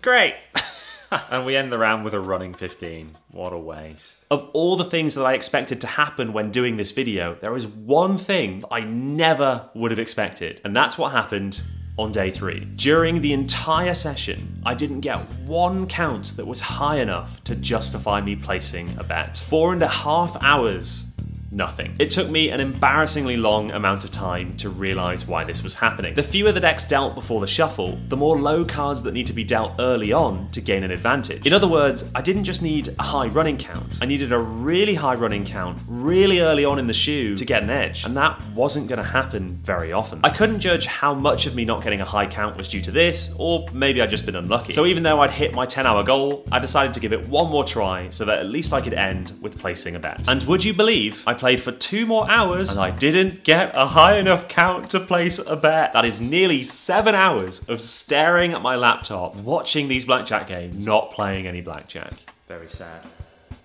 Great. 0.00 0.36
and 1.30 1.44
we 1.44 1.56
end 1.56 1.72
the 1.72 1.78
round 1.78 2.04
with 2.04 2.14
a 2.14 2.20
running 2.20 2.54
15. 2.54 3.10
What 3.32 3.52
a 3.52 3.58
waste. 3.58 4.16
Of 4.30 4.48
all 4.52 4.76
the 4.76 4.84
things 4.84 5.14
that 5.14 5.24
I 5.24 5.34
expected 5.34 5.80
to 5.80 5.86
happen 5.86 6.32
when 6.32 6.50
doing 6.50 6.76
this 6.76 6.92
video, 6.92 7.36
there 7.40 7.56
is 7.56 7.66
one 7.66 8.18
thing 8.18 8.64
I 8.70 8.80
never 8.80 9.68
would 9.74 9.90
have 9.90 9.98
expected, 9.98 10.60
and 10.64 10.76
that's 10.76 10.96
what 10.96 11.12
happened 11.12 11.60
on 11.98 12.12
day 12.12 12.30
three. 12.30 12.60
During 12.76 13.20
the 13.20 13.32
entire 13.32 13.94
session, 13.94 14.62
I 14.64 14.74
didn't 14.74 15.00
get 15.00 15.18
one 15.44 15.86
count 15.86 16.36
that 16.36 16.46
was 16.46 16.60
high 16.60 16.96
enough 16.96 17.42
to 17.44 17.54
justify 17.56 18.20
me 18.20 18.36
placing 18.36 18.96
a 18.98 19.04
bet. 19.04 19.36
Four 19.36 19.72
and 19.72 19.82
a 19.82 19.88
half 19.88 20.36
hours 20.40 21.04
nothing. 21.50 21.96
It 21.98 22.10
took 22.10 22.28
me 22.28 22.50
an 22.50 22.60
embarrassingly 22.60 23.36
long 23.36 23.70
amount 23.70 24.04
of 24.04 24.10
time 24.10 24.56
to 24.58 24.70
realise 24.70 25.26
why 25.26 25.44
this 25.44 25.62
was 25.62 25.74
happening. 25.74 26.14
The 26.14 26.22
fewer 26.22 26.52
the 26.52 26.60
decks 26.60 26.86
dealt 26.86 27.14
before 27.14 27.40
the 27.40 27.46
shuffle, 27.46 27.98
the 28.08 28.16
more 28.16 28.38
low 28.38 28.64
cards 28.64 29.02
that 29.02 29.14
need 29.14 29.26
to 29.26 29.32
be 29.32 29.44
dealt 29.44 29.74
early 29.78 30.12
on 30.12 30.50
to 30.50 30.60
gain 30.60 30.84
an 30.84 30.90
advantage. 30.90 31.46
In 31.46 31.52
other 31.52 31.68
words, 31.68 32.04
I 32.14 32.20
didn't 32.20 32.44
just 32.44 32.62
need 32.62 32.94
a 32.98 33.02
high 33.02 33.26
running 33.26 33.58
count, 33.58 33.98
I 34.00 34.06
needed 34.06 34.32
a 34.32 34.38
really 34.38 34.94
high 34.94 35.14
running 35.14 35.44
count 35.44 35.78
really 35.88 36.40
early 36.40 36.64
on 36.64 36.78
in 36.78 36.86
the 36.86 36.94
shoe 36.94 37.36
to 37.36 37.44
get 37.44 37.62
an 37.62 37.70
edge, 37.70 38.04
and 38.04 38.16
that 38.16 38.40
wasn't 38.54 38.88
going 38.88 38.98
to 38.98 39.04
happen 39.04 39.60
very 39.64 39.92
often. 39.92 40.20
I 40.24 40.30
couldn't 40.30 40.60
judge 40.60 40.86
how 40.86 41.14
much 41.14 41.46
of 41.46 41.54
me 41.54 41.64
not 41.64 41.82
getting 41.82 42.00
a 42.00 42.04
high 42.04 42.26
count 42.26 42.56
was 42.56 42.68
due 42.68 42.82
to 42.82 42.90
this, 42.90 43.30
or 43.36 43.66
maybe 43.72 44.00
I'd 44.00 44.10
just 44.10 44.26
been 44.26 44.36
unlucky. 44.36 44.72
So 44.72 44.86
even 44.86 45.02
though 45.02 45.20
I'd 45.20 45.30
hit 45.30 45.54
my 45.54 45.66
10 45.66 45.86
hour 45.86 46.02
goal, 46.02 46.44
I 46.52 46.58
decided 46.58 46.94
to 46.94 47.00
give 47.00 47.12
it 47.12 47.28
one 47.28 47.50
more 47.50 47.64
try 47.64 48.08
so 48.10 48.24
that 48.24 48.38
at 48.38 48.46
least 48.46 48.72
I 48.72 48.80
could 48.80 48.94
end 48.94 49.38
with 49.40 49.58
placing 49.58 49.96
a 49.96 49.98
bet. 49.98 50.28
And 50.28 50.42
would 50.44 50.64
you 50.64 50.72
believe 50.72 51.22
I 51.26 51.34
played 51.40 51.62
for 51.62 51.72
two 51.72 52.04
more 52.04 52.30
hours 52.30 52.70
and 52.70 52.78
I 52.78 52.90
didn't 52.90 53.44
get 53.44 53.72
a 53.74 53.86
high 53.86 54.18
enough 54.18 54.46
count 54.46 54.90
to 54.90 55.00
place 55.00 55.38
a 55.38 55.56
bet. 55.56 55.94
That 55.94 56.04
is 56.04 56.20
nearly 56.20 56.62
seven 56.62 57.14
hours 57.14 57.66
of 57.66 57.80
staring 57.80 58.52
at 58.52 58.60
my 58.60 58.76
laptop, 58.76 59.34
watching 59.36 59.88
these 59.88 60.04
blackjack 60.04 60.48
games, 60.48 60.86
not 60.86 61.12
playing 61.12 61.46
any 61.46 61.62
blackjack. 61.62 62.12
Very 62.46 62.68
sad. 62.68 63.00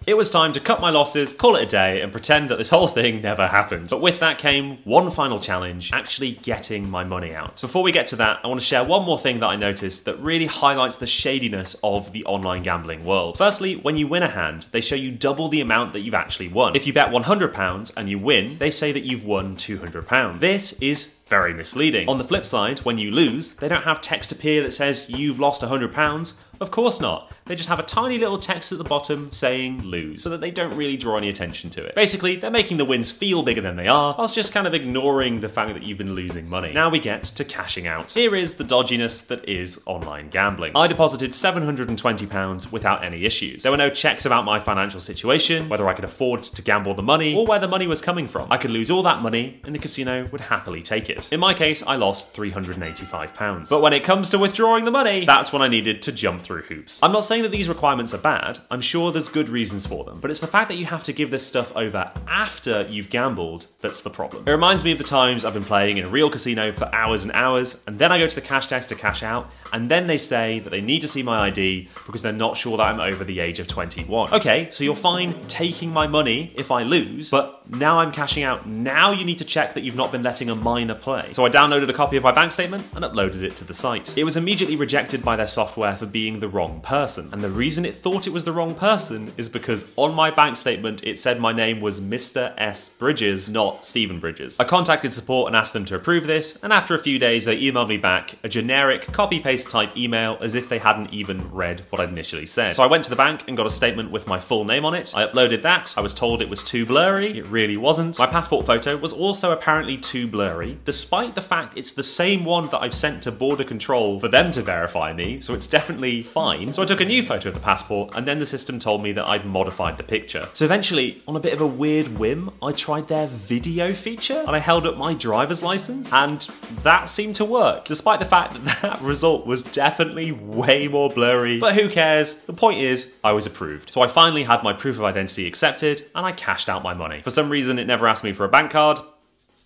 It 0.08 0.16
was 0.16 0.30
time 0.30 0.54
to 0.54 0.60
cut 0.60 0.82
my 0.82 0.92
losses, 0.92 1.34
call 1.34 1.56
it 1.56 1.64
a 1.64 1.66
day, 1.66 2.02
and 2.02 2.12
pretend 2.12 2.50
that 2.50 2.60
this 2.60 2.70
whole 2.70 2.88
thing 2.88 3.24
never 3.24 3.48
happened. 3.48 3.90
But 3.90 4.02
with 4.02 4.20
that 4.20 4.38
came 4.38 4.78
one 4.84 5.10
final 5.10 5.40
challenge, 5.40 5.92
actually 5.92 6.34
getting 6.34 6.88
my 6.88 7.04
money 7.04 7.34
out. 7.34 7.60
Before 7.60 7.82
we 7.82 7.92
get 7.92 8.06
to 8.08 8.16
that, 8.18 8.40
I 8.44 8.48
want 8.48 8.60
to 8.60 8.66
share 8.66 8.84
one 8.84 9.04
more 9.04 9.18
thing 9.18 9.40
that 9.40 9.48
I 9.48 9.56
noticed 9.56 10.06
that 10.06 10.20
really 10.20 10.46
highlights 10.46 10.98
the 10.98 11.08
shadiness 11.08 11.76
of 11.84 12.12
the 12.12 12.24
online 12.26 12.62
gambling 12.62 13.04
world. 13.04 13.40
Firstly, 13.40 13.78
when 13.78 13.98
you 13.98 14.06
win 14.06 14.22
a 14.22 14.30
hand, 14.30 14.68
they 14.72 14.82
show 14.82 14.94
you 14.94 15.10
double 15.10 15.50
the 15.50 15.62
amount 15.62 15.94
that 15.94 16.02
you've 16.02 16.14
actually 16.14 16.50
won. 16.50 16.76
If 16.76 16.86
you 16.86 16.94
bet 16.94 17.08
£100 17.08 17.92
and 17.98 18.08
you 18.08 18.20
win, 18.20 18.60
they 18.60 18.70
say 18.70 18.92
that 18.92 19.06
you've 19.06 19.26
won 19.26 19.56
£200. 19.56 20.40
This 20.40 20.74
is 20.74 21.16
very 21.28 21.54
misleading. 21.54 22.08
On 22.08 22.20
the 22.20 22.24
flip 22.24 22.46
side, 22.46 22.78
when 22.80 23.00
you 23.00 23.10
lose, 23.10 23.54
they 23.54 23.68
don't 23.68 23.84
have 23.84 24.00
text 24.00 24.32
appear 24.32 24.62
that 24.62 24.74
says 24.74 25.10
you've 25.10 25.40
lost 25.40 25.64
£100. 25.64 26.34
Of 26.60 26.72
course 26.72 27.00
not. 27.00 27.32
They 27.46 27.56
just 27.56 27.70
have 27.70 27.80
a 27.80 27.84
tiny 27.84 28.18
little 28.18 28.40
text 28.40 28.72
at 28.72 28.78
the 28.78 28.84
bottom 28.84 29.32
saying 29.32 29.84
lose, 29.84 30.24
so 30.24 30.30
that 30.30 30.42
they 30.42 30.52
don't 30.52 30.76
really 30.76 30.98
draw 30.98 31.18
any 31.18 31.30
attention 31.30 31.70
to 31.72 31.86
it. 31.86 31.94
Basically, 31.94 32.38
they're 32.38 32.50
making 32.50 32.78
the 32.78 32.86
wins 32.86 33.12
feel 33.12 33.44
bigger 33.44 33.62
than 33.62 33.76
they 33.76 33.88
are, 33.88 34.16
whilst 34.18 34.34
just 34.34 34.52
kind 34.52 34.66
of 34.66 34.74
ignoring 34.74 35.42
the 35.42 35.50
fact 35.50 35.74
that 35.74 35.84
you've 35.84 35.98
been 35.98 36.16
losing 36.16 36.50
money. 36.50 36.74
Now 36.74 36.90
we 36.90 37.00
get 37.00 37.24
to 37.24 37.46
cashing 37.46 37.88
out. 37.88 38.12
Here 38.14 38.36
is 38.36 38.56
the 38.56 38.64
dodginess 38.64 39.28
that 39.28 39.48
is 39.48 39.80
online 39.86 40.30
gambling. 40.30 40.72
I 40.76 40.88
deposited 40.88 41.32
£720 41.32 42.72
without 42.72 43.04
any 43.04 43.26
issues. 43.26 43.64
There 43.64 43.72
were 43.72 43.78
no 43.78 43.90
checks 43.90 44.26
about 44.26 44.46
my 44.46 44.60
financial 44.60 45.00
situation, 45.00 45.70
whether 45.70 45.88
I 45.88 45.94
could 45.94 46.06
afford 46.06 46.44
to 46.44 46.62
gamble 46.62 46.96
the 46.96 47.04
money, 47.04 47.36
or 47.36 47.46
where 47.46 47.60
the 47.60 47.68
money 47.68 47.86
was 47.86 48.02
coming 48.02 48.28
from. 48.28 48.52
I 48.52 48.58
could 48.58 48.72
lose 48.72 48.90
all 48.90 49.04
that 49.04 49.22
money, 49.22 49.62
and 49.66 49.76
the 49.76 49.80
casino 49.80 50.28
would 50.32 50.42
happily 50.42 50.82
take 50.82 51.10
it. 51.10 51.32
In 51.32 51.40
my 51.40 51.54
case, 51.54 51.84
I 51.86 51.96
lost 51.96 52.34
£385. 52.36 53.70
But 53.70 53.82
when 53.82 53.94
it 53.94 54.04
comes 54.04 54.30
to 54.32 54.40
withdrawing 54.40 54.86
the 54.86 54.92
money, 54.92 55.26
that's 55.26 55.54
when 55.54 55.62
I 55.62 55.68
needed 55.68 56.02
to 56.04 56.12
jump 56.12 56.45
through 56.46 56.62
hoops. 56.62 57.00
I'm 57.02 57.12
not 57.12 57.26
saying 57.26 57.44
that 57.44 57.52
these 57.52 57.68
requirements 57.68 58.14
are 58.14 58.20
bad, 58.20 58.60
I'm 58.70 58.82
sure 58.82 59.12
there's 59.12 59.30
good 59.30 59.50
reasons 59.50 59.86
for 59.86 60.04
them, 60.04 60.20
but 60.20 60.32
it's 60.32 60.40
the 60.40 60.48
fact 60.48 60.70
that 60.70 60.76
you 60.76 60.86
have 60.86 61.04
to 61.06 61.14
give 61.14 61.32
this 61.32 61.46
stuff 61.46 61.76
over 61.76 62.12
after 62.28 62.88
you've 62.90 63.10
gambled 63.10 63.68
that's 63.82 64.02
the 64.02 64.10
problem. 64.10 64.48
It 64.48 64.52
reminds 64.52 64.84
me 64.84 64.92
of 64.92 64.98
the 64.98 65.04
times 65.04 65.44
I've 65.44 65.54
been 65.54 65.64
playing 65.64 65.98
in 65.98 66.06
a 66.06 66.10
real 66.10 66.30
casino 66.30 66.72
for 66.72 66.94
hours 66.94 67.24
and 67.24 67.32
hours, 67.32 67.78
and 67.88 67.98
then 67.98 68.12
I 68.12 68.20
go 68.20 68.28
to 68.28 68.36
the 68.36 68.42
cash 68.42 68.68
desk 68.68 68.90
to 68.90 68.96
cash 68.96 69.24
out, 69.24 69.50
and 69.74 69.90
then 69.90 70.08
they 70.08 70.18
say 70.18 70.60
that 70.60 70.70
they 70.70 70.82
need 70.82 71.02
to 71.02 71.08
see 71.08 71.24
my 71.24 71.48
ID 71.48 71.90
because 72.06 72.22
they're 72.22 72.32
not 72.32 72.58
sure 72.58 72.78
that 72.78 72.84
I'm 72.84 73.00
over 73.00 73.24
the 73.24 73.40
age 73.40 73.60
of 73.60 73.68
21. 73.68 74.34
Okay, 74.34 74.70
so 74.72 74.84
you're 74.84 74.96
fine 74.96 75.34
taking 75.48 75.92
my 75.92 76.08
money 76.08 76.54
if 76.56 76.72
I 76.72 76.84
lose, 76.84 77.32
but 77.32 77.64
now 77.70 78.00
I'm 78.00 78.12
cashing 78.12 78.44
out. 78.44 78.66
Now 78.66 79.12
you 79.12 79.26
need 79.26 79.38
to 79.40 79.46
check 79.46 79.74
that 79.74 79.82
you've 79.82 79.96
not 79.96 80.12
been 80.12 80.24
letting 80.24 80.50
a 80.50 80.56
minor 80.56 80.96
play. 80.96 81.34
So 81.34 81.46
I 81.46 81.50
downloaded 81.50 81.90
a 81.90 81.94
copy 81.94 82.18
of 82.18 82.24
my 82.24 82.32
bank 82.32 82.52
statement 82.52 82.86
and 82.96 83.04
uploaded 83.04 83.42
it 83.42 83.56
to 83.58 83.64
the 83.64 83.74
site. 83.74 84.18
It 84.18 84.24
was 84.24 84.38
immediately 84.38 84.76
rejected 84.76 85.24
by 85.24 85.36
their 85.36 85.48
software 85.48 85.98
for 85.98 86.06
being 86.06 86.40
the 86.40 86.50
wrong 86.50 86.82
person. 86.82 87.30
And 87.32 87.42
the 87.42 87.50
reason 87.50 87.86
it 87.86 87.96
thought 87.96 88.28
it 88.28 88.34
was 88.34 88.44
the 88.44 88.54
wrong 88.54 88.76
person 88.76 89.32
is 89.38 89.50
because 89.50 89.92
on 89.96 90.14
my 90.14 90.32
bank 90.32 90.58
statement 90.58 91.04
it 91.04 91.20
said 91.20 91.40
my 91.40 91.52
name 91.52 91.82
was 91.82 92.00
Mr. 92.00 92.54
S. 92.58 92.90
Bridges, 92.90 93.50
not 93.50 93.86
Stephen 93.86 94.20
Bridges. 94.20 94.60
I 94.60 94.64
contacted 94.64 95.14
support 95.14 95.48
and 95.48 95.56
asked 95.56 95.74
them 95.74 95.86
to 95.86 95.96
approve 95.96 96.28
this, 96.28 96.58
and 96.64 96.72
after 96.72 96.96
a 96.96 97.00
few 97.00 97.20
days 97.20 97.46
they 97.46 97.58
emailed 97.58 97.90
me 97.90 97.98
back 97.98 98.36
a 98.44 98.50
generic 98.50 99.08
copy 99.12 99.40
paste 99.40 99.70
type 99.70 99.96
email 99.98 100.38
as 100.42 100.56
if 100.56 100.70
they 100.70 100.80
hadn't 100.80 101.14
even 101.14 101.52
read 101.52 101.84
what 101.90 102.02
I'd 102.02 102.10
initially 102.10 102.46
said. 102.46 102.76
So 102.76 102.84
I 102.84 102.88
went 102.88 103.04
to 103.06 103.10
the 103.10 103.16
bank 103.16 103.44
and 103.48 103.58
got 103.58 103.66
a 103.66 103.72
statement 103.72 104.12
with 104.12 104.28
my 104.28 104.40
full 104.40 104.66
name 104.66 104.86
on 104.86 104.94
it. 104.94 105.14
I 105.16 105.26
uploaded 105.26 105.62
that. 105.64 105.94
I 105.98 106.02
was 106.02 106.14
told 106.14 106.42
it 106.42 106.50
was 106.50 106.64
too 106.64 106.86
blurry. 106.86 107.38
It 107.38 107.48
really 107.56 107.78
wasn't. 107.78 108.20
My 108.20 108.28
passport 108.28 108.66
photo 108.66 108.98
was 108.98 109.14
also 109.14 109.54
apparently 109.54 109.98
too 109.98 110.28
blurry, 110.28 110.78
despite 110.84 111.36
the 111.36 111.42
fact 111.42 111.78
it's 111.78 111.94
the 111.94 112.04
same 112.04 112.44
one 112.44 112.68
that 112.72 112.80
I've 112.80 112.94
sent 112.94 113.24
to 113.24 113.32
border 113.32 113.64
control 113.64 114.20
for 114.20 114.28
them 114.28 114.52
to 114.52 114.62
verify 114.62 115.14
me, 115.14 115.40
so 115.40 115.54
it's 115.54 115.66
definitely 115.66 116.22
fine. 116.22 116.74
So 116.74 116.82
I 116.82 116.86
took 116.86 117.00
a 117.00 117.06
new 117.06 117.24
photo 117.24 117.48
of 117.48 117.56
the 117.56 117.62
passport 117.62 118.14
and 118.14 118.28
then 118.28 118.40
the 118.40 118.46
system 118.46 118.78
told 118.78 119.02
me 119.02 119.14
that 119.14 119.26
I'd 119.26 119.46
modified 119.46 119.98
the 119.98 120.04
picture. 120.04 120.50
So 120.54 120.66
eventually, 120.66 121.24
on 121.30 121.38
a 121.38 121.40
bit 121.40 121.54
of 121.54 121.62
a 121.62 121.66
weird 121.66 122.20
whim, 122.20 122.52
I 122.62 122.74
tried 122.74 123.08
their 123.08 123.28
video 123.28 123.94
feature 123.94 124.44
and 124.46 124.54
I 124.54 124.60
held 124.60 124.86
up 124.86 124.98
my 124.98 125.14
driver's 125.14 125.64
license 125.64 126.12
and 126.12 126.42
that 126.84 127.06
seemed 127.06 127.36
to 127.38 127.46
work, 127.46 127.86
despite 127.86 128.20
the 128.20 128.26
fact 128.26 128.54
that 128.54 128.66
that 128.82 129.02
result 129.02 129.48
was 129.48 129.64
definitely 129.64 130.34
way 130.34 130.90
more 130.90 131.10
blurry. 131.10 131.62
But 131.62 131.76
who 131.76 131.88
cares? 131.88 132.34
The 132.34 132.52
point 132.52 132.82
is, 132.82 133.14
I 133.24 133.32
was 133.32 133.46
approved. 133.46 133.92
So 133.92 134.02
I 134.02 134.08
finally 134.08 134.44
had 134.44 134.62
my 134.62 134.74
proof 134.74 134.98
of 134.98 135.06
identity 135.06 135.48
accepted 135.48 136.06
and 136.14 136.26
I 136.26 136.34
cashed 136.34 136.68
out 136.68 136.84
my 136.84 136.94
money. 136.94 137.22
For 137.22 137.30
some 137.30 137.45
reason, 137.50 137.80
it 137.80 137.86
never 137.86 138.08
asked 138.08 138.24
me 138.24 138.34
for 138.34 138.46
a 138.46 138.50
bank 138.50 138.72
card, 138.72 139.00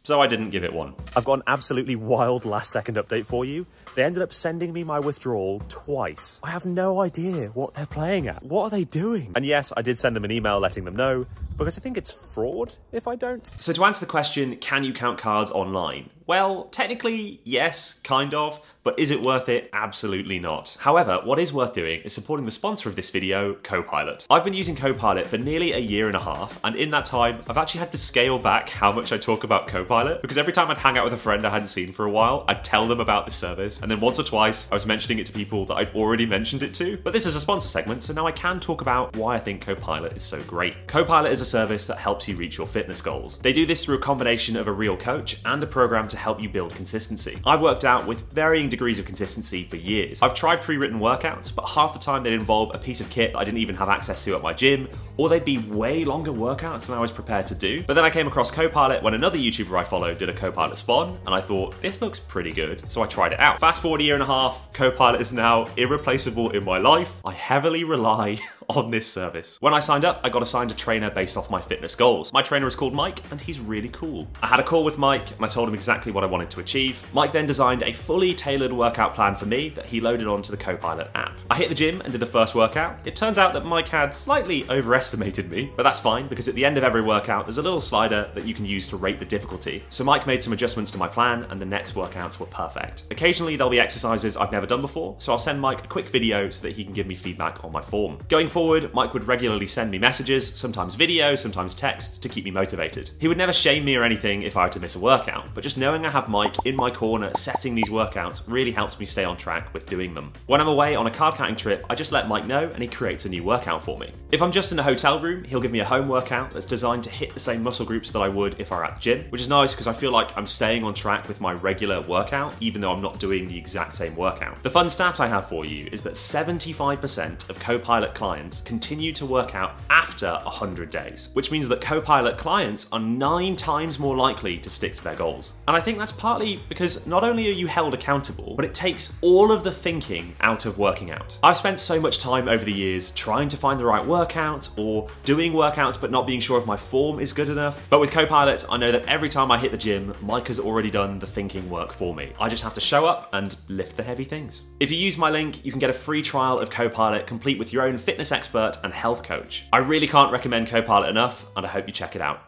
so 0.04 0.22
I 0.22 0.28
didn't 0.28 0.50
give 0.50 0.64
it 0.64 0.74
one. 0.74 0.96
I've 1.16 1.26
got 1.26 1.34
an 1.34 1.44
absolutely 1.48 1.96
wild 1.96 2.46
last 2.46 2.72
second 2.72 2.98
update 2.98 3.26
for 3.26 3.46
you. 3.46 3.66
They 3.96 4.04
ended 4.04 4.24
up 4.24 4.34
sending 4.34 4.72
me 4.72 4.84
my 4.84 5.00
withdrawal 5.00 5.62
twice. 5.68 6.40
I 6.44 6.52
have 6.52 6.66
no 6.66 7.02
idea 7.02 7.48
what 7.50 7.74
they're 7.74 7.86
playing 7.86 8.28
at. 8.28 8.44
What 8.44 8.66
are 8.66 8.70
they 8.70 8.86
doing? 8.86 9.32
And 9.36 9.46
yes, 9.46 9.74
I 9.76 9.82
did 9.82 9.98
send 9.98 10.16
them 10.16 10.26
an 10.26 10.32
email 10.32 10.60
letting 10.60 10.86
them 10.86 10.96
know, 10.96 11.26
because 11.58 11.78
I 11.78 11.82
think 11.82 11.98
it's 11.98 12.12
fraud 12.12 12.76
if 12.92 13.08
I 13.08 13.16
don't. 13.16 13.50
So 13.60 13.74
to 13.74 13.84
answer 13.84 14.00
the 14.00 14.06
question, 14.06 14.56
can 14.58 14.84
you 14.84 14.94
count 14.94 15.20
cards 15.20 15.52
online? 15.52 16.10
Well, 16.26 16.66
technically, 16.66 17.42
yes, 17.44 17.96
kind 18.04 18.36
of, 18.36 18.62
but 18.84 19.00
is 19.00 19.10
it 19.10 19.20
worth 19.20 19.50
it? 19.50 19.68
Absolutely 19.74 20.38
not. 20.38 20.78
However, 20.80 21.20
what 21.24 21.40
is 21.40 21.52
worth 21.52 21.74
doing 21.74 22.02
is 22.02 22.14
supporting 22.14 22.46
the 22.46 22.52
sponsor 22.52 22.88
of 22.88 22.96
this 22.96 23.10
video, 23.10 23.56
Copilot. 23.56 24.28
I've 24.30 24.44
been 24.44 24.54
using 24.54 24.76
Copilot 24.76 25.26
for 25.26 25.40
nearly 25.40 25.74
a 25.74 25.80
year 25.80 26.06
and 26.06 26.16
a 26.16 26.20
half, 26.20 26.60
and 26.64 26.76
in 26.76 26.92
that 26.92 27.06
time, 27.06 27.44
I've 27.48 27.58
actually 27.58 27.80
had 27.80 27.92
to 27.94 27.98
scale 27.98 28.38
back 28.38 28.70
how 28.70 28.92
much 28.92 29.12
I 29.12 29.18
talk 29.18 29.44
about 29.44 29.68
Copilot, 29.68 30.22
because 30.22 30.38
every 30.38 30.54
time 30.54 30.70
I'd 30.70 30.78
hang 30.78 31.00
out 31.00 31.04
with 31.04 31.14
a 31.14 31.18
friend 31.18 31.48
I 31.48 31.50
hadn't 31.50 31.70
seen 31.70 31.94
for 31.94 32.06
a 32.06 32.12
while, 32.12 32.46
I'd 32.48 32.64
tell 32.64 32.88
them 32.88 33.00
about 33.00 33.26
the 33.26 33.32
service, 33.32 33.79
and 33.82 33.90
then 33.90 34.00
once 34.00 34.20
or 34.20 34.24
twice, 34.24 34.68
I 34.72 34.76
was 34.76 34.86
mentioning 34.86 35.20
it 35.20 35.26
to 35.28 35.32
people 35.32 35.66
that 35.66 35.76
I'd 35.76 35.96
already 35.96 36.26
mentioned 36.26 36.64
it 36.64 36.74
to. 36.76 36.98
But 36.98 37.14
this 37.14 37.26
is 37.26 37.36
a 37.36 37.42
sponsor 37.42 37.68
segment, 37.68 38.04
so 38.04 38.14
now 38.14 38.28
I 38.28 38.32
can 38.32 38.60
talk 38.60 38.82
about 38.82 39.16
why 39.16 39.36
I 39.36 39.40
think 39.40 39.62
Copilot 39.62 40.16
is 40.16 40.24
so 40.24 40.42
great. 40.42 40.88
Copilot 40.88 41.32
is 41.32 41.42
a 41.42 41.46
service 41.46 41.86
that 41.86 41.98
helps 41.98 42.28
you 42.28 42.36
reach 42.36 42.58
your 42.58 42.68
fitness 42.68 43.02
goals. 43.02 43.38
They 43.40 43.54
do 43.54 43.66
this 43.66 43.84
through 43.84 43.96
a 43.96 44.02
combination 44.02 44.56
of 44.56 44.68
a 44.68 44.72
real 44.72 44.98
coach 44.98 45.40
and 45.46 45.64
a 45.64 45.68
program 45.68 46.08
to 46.10 46.18
help 46.18 46.42
you 46.42 46.50
build 46.50 46.76
consistency. 46.76 47.40
I've 47.46 47.62
worked 47.62 47.86
out 47.86 48.08
with 48.08 48.32
varying 48.32 48.70
degrees 48.70 49.00
of 49.00 49.06
consistency 49.06 49.66
for 49.66 49.78
years. 49.78 50.22
I've 50.22 50.34
tried 50.34 50.62
pre-written 50.62 51.00
workouts, 51.00 51.54
but 51.54 51.66
half 51.66 51.94
the 51.94 52.00
time 52.00 52.24
they'd 52.24 52.34
involve 52.34 52.74
a 52.74 52.78
piece 52.78 53.02
of 53.02 53.10
kit 53.10 53.34
that 53.34 53.40
I 53.40 53.44
didn't 53.44 53.60
even 53.60 53.76
have 53.76 53.90
access 53.90 54.24
to 54.26 54.36
at 54.36 54.42
my 54.42 54.54
gym, 54.54 54.88
or 55.18 55.30
they'd 55.30 55.46
be 55.46 55.58
way 55.58 56.06
longer 56.06 56.32
workouts 56.32 56.86
than 56.86 56.98
I 56.98 57.00
was 57.00 57.12
prepared 57.12 57.48
to 57.48 57.56
do. 57.56 57.84
But 57.84 57.94
then 57.94 58.06
I 58.06 58.10
came 58.10 58.28
across 58.28 58.52
Copilot 58.52 59.04
when 59.04 59.14
another 59.14 59.38
YouTuber 59.38 59.78
I 59.78 59.84
follow 59.84 60.14
did 60.14 60.30
a 60.30 60.34
Copilot 60.34 60.78
spawn, 60.78 61.20
and 61.26 61.36
I 61.36 61.42
thought, 61.42 61.80
this 61.82 62.02
looks 62.02 62.20
pretty 62.20 62.52
good, 62.52 62.84
so 62.92 63.02
I 63.02 63.08
tried 63.08 63.34
it 63.34 63.40
out. 63.40 63.60
Fast 63.70 63.84
forward 63.84 64.02
a 64.02 64.04
year 64.04 64.16
and 64.16 64.24
a 64.24 64.26
half, 64.26 64.74
Copilot 64.74 65.22
is 65.22 65.32
now 65.32 65.68
irreplaceable 65.78 66.50
in 66.50 66.64
my 66.64 66.80
life. 66.80 67.12
I 67.24 67.34
heavily 67.34 67.84
rely 67.84 68.40
on 68.70 68.92
this 68.92 69.12
service. 69.12 69.58
When 69.62 69.74
I 69.74 69.80
signed 69.80 70.06
up, 70.06 70.22
I 70.24 70.30
got 70.30 70.44
assigned 70.44 70.72
a 70.72 70.76
trainer 70.76 71.10
based 71.10 71.38
off 71.38 71.50
my 71.50 71.62
fitness 71.62 71.96
goals. 71.96 72.32
My 72.32 72.44
trainer 72.44 72.68
is 72.68 72.76
called 72.76 72.94
Mike, 72.94 73.24
and 73.32 73.42
he's 73.42 73.60
really 73.60 73.90
cool. 73.90 74.28
I 74.44 74.48
had 74.48 74.60
a 74.60 74.64
call 74.64 74.84
with 74.84 74.98
Mike, 74.98 75.32
and 75.32 75.44
I 75.44 75.48
told 75.48 75.68
him 75.68 75.74
exactly 75.74 76.12
what 76.12 76.24
I 76.24 76.28
wanted 76.28 76.52
to 76.52 76.60
achieve. 76.60 76.98
Mike 77.14 77.34
then 77.34 77.48
designed 77.48 77.82
a 77.82 77.92
fully 77.94 78.34
tailored 78.36 78.72
workout 78.72 79.16
plan 79.16 79.36
for 79.36 79.46
me 79.46 79.70
that 79.70 79.86
he 79.86 80.00
loaded 80.00 80.28
onto 80.28 80.52
the 80.52 80.58
Copilot 80.58 81.10
app. 81.16 81.36
I 81.50 81.56
hit 81.56 81.70
the 81.70 81.76
gym 81.76 82.02
and 82.02 82.12
did 82.12 82.22
the 82.22 82.28
first 82.28 82.54
workout. 82.54 83.00
It 83.06 83.16
turns 83.16 83.40
out 83.40 83.54
that 83.54 83.66
Mike 83.66 83.88
had 83.88 84.14
slightly 84.14 84.70
overestimated 84.70 85.50
me, 85.50 85.72
but 85.76 85.84
that's 85.84 86.00
fine 86.00 86.28
because 86.28 86.48
at 86.48 86.54
the 86.54 86.64
end 86.64 86.78
of 86.78 86.84
every 86.84 87.02
workout, 87.02 87.46
there's 87.46 87.58
a 87.58 87.64
little 87.64 87.82
slider 87.82 88.30
that 88.36 88.46
you 88.46 88.54
can 88.54 88.66
use 88.66 88.88
to 88.90 88.98
rate 88.98 89.18
the 89.18 89.26
difficulty. 89.26 89.84
So 89.90 90.04
Mike 90.04 90.28
made 90.28 90.44
some 90.44 90.54
adjustments 90.54 90.92
to 90.92 91.00
my 91.00 91.08
plan, 91.08 91.46
and 91.50 91.60
the 91.60 91.66
next 91.66 91.96
workouts 91.96 92.40
were 92.40 92.46
perfect. 92.46 93.06
Occasionally, 93.10 93.56
there'll 93.56 93.72
be 93.72 93.80
exercises 93.80 94.38
I've 94.38 94.52
never 94.52 94.68
done 94.68 94.82
before, 94.82 95.16
so 95.18 95.32
I'll 95.32 95.40
send 95.40 95.60
Mike 95.60 95.84
a 95.84 95.88
quick 95.88 96.10
video 96.10 96.52
so 96.52 96.62
that 96.62 96.74
he 96.74 96.84
can 96.84 96.94
give 96.94 97.08
me 97.08 97.16
feedback 97.16 97.64
on 97.64 97.72
my 97.72 97.82
form. 97.82 98.20
Going 98.30 98.48
forward, 98.48 98.59
Mike 98.60 99.14
would 99.14 99.26
regularly 99.26 99.68
send 99.68 99.90
me 99.90 99.98
messages, 99.98 100.50
sometimes 100.54 100.94
video, 100.94 101.36
sometimes 101.38 101.74
text, 101.74 102.22
to 102.22 102.28
keep 102.28 102.44
me 102.44 102.52
motivated. 102.52 103.10
He 103.18 103.30
would 103.30 103.38
never 103.38 103.54
shame 103.54 103.86
me 103.86 103.96
or 103.96 104.04
anything 104.04 104.42
if 104.42 104.58
I 104.58 104.64
had 104.64 104.74
to 104.74 104.82
miss 104.82 104.96
a 104.96 105.00
workout, 105.00 105.54
but 105.56 105.64
just 105.64 105.78
knowing 105.78 106.06
I 106.06 106.10
have 106.10 106.28
Mike 106.28 106.56
in 106.66 106.76
my 106.76 106.92
corner 106.92 107.32
setting 107.38 107.74
these 107.74 107.88
workouts 107.88 108.42
really 108.48 108.72
helps 108.72 109.00
me 109.00 109.06
stay 109.06 109.24
on 109.24 109.38
track 109.38 109.74
with 109.74 109.86
doing 109.86 110.14
them. 110.14 110.34
When 110.48 110.60
I'm 110.60 110.68
away 110.68 110.94
on 110.96 111.08
a 111.08 111.12
card 111.12 111.36
counting 111.36 111.56
trip, 111.56 111.86
I 111.90 111.96
just 111.96 112.12
let 112.12 112.28
Mike 112.28 112.48
know 112.48 112.70
and 112.70 112.82
he 112.82 112.88
creates 112.88 113.24
a 113.24 113.30
new 113.30 113.44
workout 113.44 113.84
for 113.86 113.98
me. 113.98 114.12
If 114.32 114.42
I'm 114.42 114.52
just 114.52 114.74
in 114.74 114.80
a 114.80 114.84
hotel 114.84 115.22
room, 115.22 115.46
he'll 115.46 115.62
give 115.62 115.72
me 115.72 115.80
a 115.80 115.86
home 115.86 116.10
workout 116.10 116.54
that's 116.54 116.66
designed 116.66 117.06
to 117.06 117.10
hit 117.10 117.34
the 117.34 117.40
same 117.40 117.64
muscle 117.64 117.86
groups 117.86 118.12
that 118.12 118.20
I 118.20 118.28
would 118.28 118.60
if 118.60 118.74
I 118.74 118.78
were 118.78 118.86
at 118.86 118.96
the 118.96 119.02
gym, 119.02 119.26
which 119.30 119.42
is 119.42 119.48
nice 119.48 119.72
because 119.72 119.88
I 119.88 119.94
feel 119.94 120.12
like 120.12 120.36
I'm 120.38 120.48
staying 120.48 120.84
on 120.84 120.94
track 120.94 121.30
with 121.30 121.40
my 121.40 121.54
regular 121.54 122.02
workout, 122.02 122.54
even 122.60 122.82
though 122.82 122.92
I'm 122.92 123.02
not 123.02 123.20
doing 123.20 123.48
the 123.48 123.58
exact 123.58 123.96
same 123.96 124.16
workout. 124.16 124.62
The 124.64 124.70
fun 124.70 124.90
stat 124.90 125.20
I 125.20 125.28
have 125.28 125.48
for 125.48 125.66
you 125.66 125.88
is 125.92 126.02
that 126.02 126.14
75% 126.14 127.50
of 127.50 127.60
Copilot 127.60 128.14
clients 128.14 128.49
continue 128.66 129.12
to 129.14 129.26
work 129.26 129.56
out 129.56 129.80
after 129.90 130.32
100 130.44 130.90
days, 130.90 131.30
which 131.34 131.52
means 131.52 131.68
that 131.68 131.82
Copilot 131.82 132.38
clients 132.38 132.88
are 132.92 133.00
nine 133.00 133.56
times 133.56 134.00
more 134.00 134.16
likely 134.16 134.58
to 134.58 134.70
stick 134.70 134.96
to 134.96 135.04
their 135.04 135.16
goals. 135.16 135.54
And 135.68 135.78
I 135.78 135.82
think 135.82 135.98
that's 135.98 136.12
partly 136.12 136.62
because 136.70 137.06
not 137.06 137.24
only 137.24 137.48
are 137.48 137.54
you 137.54 137.68
held 137.68 137.94
accountable, 137.94 138.56
but 138.56 138.66
it 138.66 138.74
takes 138.74 139.14
all 139.22 139.52
of 139.52 139.64
the 139.64 139.72
thinking 139.72 140.36
out 140.42 140.66
of 140.66 140.78
working 140.78 141.12
out. 141.12 141.38
I've 141.44 141.58
spent 141.58 141.80
so 141.80 142.00
much 142.00 142.20
time 142.20 142.48
over 142.48 142.66
the 142.66 142.74
years 142.74 143.12
trying 143.12 143.50
to 143.50 143.58
find 143.58 143.80
the 143.80 143.86
right 143.86 144.06
workout 144.06 144.70
or 144.78 145.10
doing 145.24 145.54
workouts 145.54 146.00
but 146.00 146.12
not 146.12 146.28
being 146.28 146.40
sure 146.40 146.60
if 146.60 146.66
my 146.66 146.78
form 146.78 147.20
is 147.20 147.34
good 147.34 147.50
enough. 147.50 147.86
But 147.90 148.00
with 148.00 148.12
Copilot, 148.12 148.66
I 148.70 148.78
know 148.78 148.92
that 148.92 149.06
every 149.08 149.30
time 149.30 149.52
I 149.52 149.58
hit 149.58 149.72
the 149.72 149.78
gym, 149.78 150.16
Mike 150.22 150.48
has 150.48 150.60
already 150.60 150.92
done 150.92 151.20
the 151.20 151.28
thinking 151.28 151.70
work 151.70 151.94
for 151.94 152.14
me. 152.16 152.34
I 152.40 152.50
just 152.50 152.64
have 152.64 152.74
to 152.74 152.82
show 152.82 153.06
up 153.06 153.30
and 153.34 153.56
lift 153.68 153.98
the 153.98 154.04
heavy 154.04 154.24
things. 154.24 154.64
If 154.80 154.92
you 154.92 154.98
use 154.98 155.18
my 155.18 155.30
link, 155.30 155.66
you 155.66 155.72
can 155.72 155.80
get 155.80 155.90
a 155.90 155.94
free 155.94 156.22
trial 156.22 156.60
of 156.60 156.70
Copilot 156.70 157.28
complete 157.28 157.60
with 157.60 157.74
your 157.74 157.84
own 157.84 157.98
fitness 157.98 158.32
expert 158.40 158.78
and 158.86 158.94
health 158.94 159.22
coach. 159.22 159.66
I 159.74 159.80
really 159.80 160.08
can't 160.08 160.32
recommend 160.32 160.68
Copilot 160.68 161.10
enough, 161.10 161.46
and 161.58 161.66
I 161.66 161.70
hope 161.70 161.88
you 161.88 161.94
check 161.94 162.16
it 162.16 162.22
out. 162.22 162.40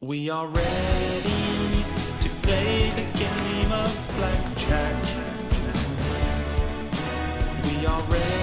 We 0.00 0.30
are 0.30 0.46
ready 0.46 1.84
to 2.20 2.28
play 2.42 2.88
the 2.90 3.18
game 3.18 3.72
of 3.72 4.14
blackjack. 4.16 5.04
We 7.64 7.86
are 7.86 8.02
ready 8.02 8.37